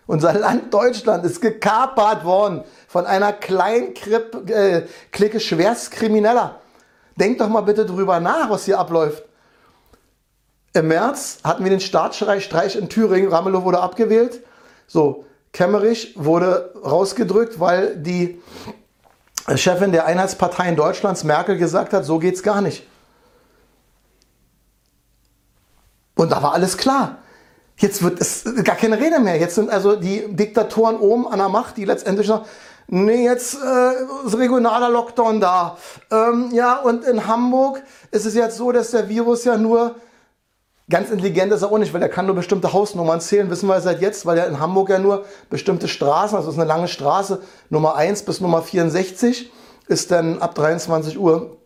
unser 0.08 0.34
Land 0.34 0.74
Deutschland 0.74 1.24
ist 1.24 1.40
gekapert 1.40 2.26
worden 2.26 2.64
von 2.88 3.06
einer 3.06 3.34
kleinen 3.34 3.94
äh, 4.48 4.82
Clique 5.12 5.40
Schwerstkrimineller. 5.40 6.60
Denkt 7.18 7.40
doch 7.40 7.50
mal 7.50 7.62
bitte 7.62 7.86
drüber 7.86 8.20
nach, 8.20 8.50
was 8.50 8.66
hier 8.66 8.80
abläuft. 8.80 9.24
Im 10.74 10.88
März 10.88 11.40
hatten 11.44 11.64
wir 11.64 11.70
den 11.70 11.80
Staatsstreich 11.80 12.76
in 12.76 12.90
Thüringen. 12.90 13.32
Ramelow 13.32 13.64
wurde 13.64 13.80
abgewählt. 13.80 14.44
So, 14.88 15.26
Kemmerich 15.52 16.16
wurde 16.18 16.74
rausgedrückt, 16.84 17.60
weil 17.60 17.96
die 17.96 18.42
Chefin 19.56 19.92
der 19.92 20.06
Einheitsparteien 20.08 20.76
Deutschlands, 20.76 21.24
Merkel, 21.24 21.58
gesagt 21.58 21.94
hat, 21.94 22.06
so 22.06 22.18
geht's 22.18 22.42
gar 22.42 22.62
nicht. 22.62 22.88
Und 26.16 26.32
da 26.32 26.42
war 26.42 26.54
alles 26.54 26.78
klar. 26.78 27.18
Jetzt 27.78 28.02
wird 28.02 28.20
es 28.20 28.44
gar 28.64 28.76
keine 28.76 29.00
Rede 29.00 29.20
mehr. 29.20 29.38
Jetzt 29.38 29.56
sind 29.56 29.70
also 29.70 29.96
die 29.96 30.26
Diktatoren 30.28 30.98
oben 30.98 31.28
an 31.28 31.40
der 31.40 31.50
Macht, 31.50 31.78
die 31.78 31.86
letztendlich 31.86 32.28
sagen, 32.28 32.46
nee, 32.88 33.26
jetzt 33.26 33.56
äh, 33.56 34.26
ist 34.26 34.38
regionaler 34.38 34.90
Lockdown 34.90 35.40
da. 35.40 35.78
Ähm, 36.12 36.50
ja, 36.52 36.78
und 36.78 37.04
in 37.04 37.28
Hamburg 37.28 37.84
ist 38.12 38.26
es 38.26 38.34
jetzt 38.36 38.58
so, 38.58 38.72
dass 38.72 38.92
der 38.92 39.10
Virus 39.10 39.44
ja 39.44 39.58
nur 39.58 39.96
Ganz 40.90 41.10
intelligent 41.10 41.54
ist 41.54 41.62
er 41.62 41.72
auch 41.72 41.78
nicht, 41.78 41.94
weil 41.94 42.02
er 42.02 42.10
kann 42.10 42.26
nur 42.26 42.36
bestimmte 42.36 42.74
Hausnummern 42.74 43.22
zählen, 43.22 43.50
wissen 43.50 43.68
wir 43.68 43.80
seit 43.80 44.02
jetzt, 44.02 44.26
weil 44.26 44.38
er 44.38 44.48
in 44.48 44.60
Hamburg 44.60 44.90
ja 44.90 45.00
nur 45.00 45.24
bestimmte 45.50 45.88
Straßen, 45.88 46.36
also 46.36 46.50
es 46.50 46.56
ist 46.56 46.60
eine 46.60 46.68
lange 46.68 46.90
Straße, 46.90 47.42
Nummer 47.70 47.96
1 47.96 48.24
bis 48.24 48.42
Nummer 48.42 48.62
64, 48.62 49.50
ist 49.88 50.12
dann 50.12 50.40
ab 50.40 50.56
23 50.56 51.18
Uhr 51.18 51.58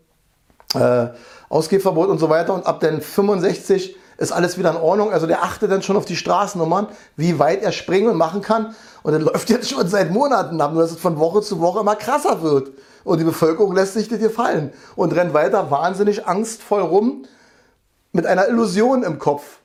äh, 0.74 1.08
Ausgehverbot 1.48 2.08
und 2.08 2.18
so 2.18 2.30
weiter 2.30 2.54
und 2.54 2.66
ab 2.66 2.78
dann 2.80 3.00
65 3.00 3.96
ist 4.18 4.32
alles 4.32 4.58
wieder 4.58 4.70
in 4.70 4.76
Ordnung. 4.76 5.12
Also 5.12 5.26
der 5.26 5.42
achtet 5.42 5.70
dann 5.70 5.82
schon 5.82 5.96
auf 5.96 6.04
die 6.04 6.16
Straßennummern, 6.16 6.88
wie 7.16 7.38
weit 7.38 7.62
er 7.62 7.72
springen 7.72 8.08
und 8.08 8.16
machen 8.16 8.42
kann. 8.42 8.74
Und 9.02 9.12
das 9.12 9.22
läuft 9.22 9.48
jetzt 9.48 9.70
schon 9.70 9.88
seit 9.88 10.10
Monaten 10.10 10.60
ab, 10.60 10.72
nur 10.72 10.82
dass 10.82 10.92
es 10.92 10.98
von 10.98 11.18
Woche 11.18 11.40
zu 11.40 11.60
Woche 11.60 11.80
immer 11.80 11.96
krasser 11.96 12.42
wird. 12.42 12.72
Und 13.04 13.18
die 13.18 13.24
Bevölkerung 13.24 13.74
lässt 13.74 13.94
sich 13.94 14.08
das 14.08 14.18
hier 14.18 14.30
fallen 14.30 14.72
und 14.96 15.14
rennt 15.14 15.34
weiter 15.34 15.70
wahnsinnig 15.70 16.26
angstvoll 16.26 16.82
rum 16.82 17.24
mit 18.12 18.26
einer 18.26 18.48
Illusion 18.48 19.02
im 19.02 19.18
Kopf. 19.18 19.58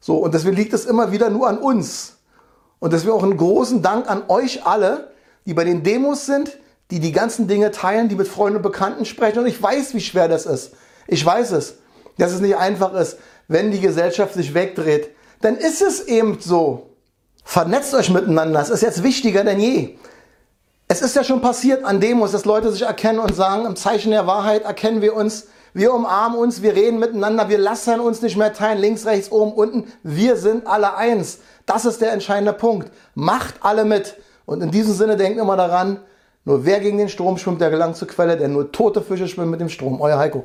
So, 0.00 0.18
und 0.18 0.34
deswegen 0.34 0.56
liegt 0.56 0.72
es 0.72 0.84
immer 0.84 1.12
wieder 1.12 1.30
nur 1.30 1.48
an 1.48 1.58
uns. 1.58 2.16
Und 2.78 2.92
deswegen 2.92 3.12
auch 3.12 3.22
einen 3.22 3.36
großen 3.36 3.82
Dank 3.82 4.10
an 4.10 4.24
euch 4.28 4.66
alle, 4.66 5.12
die 5.46 5.54
bei 5.54 5.64
den 5.64 5.82
Demos 5.82 6.26
sind, 6.26 6.58
die 6.90 7.00
die 7.00 7.12
ganzen 7.12 7.48
Dinge 7.48 7.70
teilen, 7.70 8.08
die 8.08 8.14
mit 8.14 8.28
Freunden 8.28 8.56
und 8.56 8.62
Bekannten 8.62 9.04
sprechen. 9.04 9.38
Und 9.38 9.46
ich 9.46 9.62
weiß, 9.62 9.94
wie 9.94 10.00
schwer 10.00 10.28
das 10.28 10.46
ist. 10.46 10.72
Ich 11.06 11.24
weiß 11.24 11.52
es, 11.52 11.76
dass 12.18 12.32
es 12.32 12.40
nicht 12.40 12.56
einfach 12.56 12.92
ist, 12.94 13.18
wenn 13.48 13.70
die 13.70 13.80
Gesellschaft 13.80 14.34
sich 14.34 14.54
wegdreht. 14.54 15.10
Dann 15.40 15.56
ist 15.56 15.82
es 15.82 16.06
eben 16.06 16.38
so. 16.40 16.90
Vernetzt 17.42 17.94
euch 17.94 18.10
miteinander. 18.10 18.60
Es 18.60 18.70
ist 18.70 18.82
jetzt 18.82 19.02
wichtiger 19.02 19.44
denn 19.44 19.60
je. 19.60 19.96
Es 20.86 21.02
ist 21.02 21.16
ja 21.16 21.24
schon 21.24 21.40
passiert 21.40 21.84
an 21.84 22.00
Demos, 22.00 22.32
dass 22.32 22.44
Leute 22.44 22.70
sich 22.70 22.82
erkennen 22.82 23.18
und 23.18 23.34
sagen, 23.34 23.64
im 23.64 23.76
Zeichen 23.76 24.10
der 24.10 24.26
Wahrheit 24.26 24.64
erkennen 24.64 25.00
wir 25.00 25.14
uns 25.14 25.46
wir 25.74 25.92
umarmen 25.92 26.38
uns, 26.38 26.62
wir 26.62 26.74
reden 26.74 27.00
miteinander, 27.00 27.48
wir 27.48 27.58
lassen 27.58 27.98
uns 27.98 28.22
nicht 28.22 28.36
mehr 28.36 28.52
teilen, 28.52 28.78
links, 28.78 29.06
rechts, 29.06 29.30
oben, 29.32 29.52
unten. 29.52 29.92
Wir 30.04 30.36
sind 30.36 30.68
alle 30.68 30.96
eins. 30.96 31.40
Das 31.66 31.84
ist 31.84 32.00
der 32.00 32.12
entscheidende 32.12 32.52
Punkt. 32.52 32.92
Macht 33.14 33.56
alle 33.60 33.84
mit. 33.84 34.16
Und 34.46 34.62
in 34.62 34.70
diesem 34.70 34.94
Sinne 34.94 35.16
denkt 35.16 35.38
immer 35.38 35.56
daran, 35.56 35.98
nur 36.44 36.64
wer 36.64 36.78
gegen 36.78 36.98
den 36.98 37.08
Strom 37.08 37.38
schwimmt, 37.38 37.60
der 37.60 37.70
gelangt 37.70 37.96
zur 37.96 38.06
Quelle, 38.06 38.36
denn 38.36 38.52
nur 38.52 38.70
tote 38.70 39.02
Fische 39.02 39.26
schwimmen 39.26 39.50
mit 39.50 39.60
dem 39.60 39.68
Strom. 39.68 40.00
Euer 40.00 40.18
Heiko. 40.18 40.44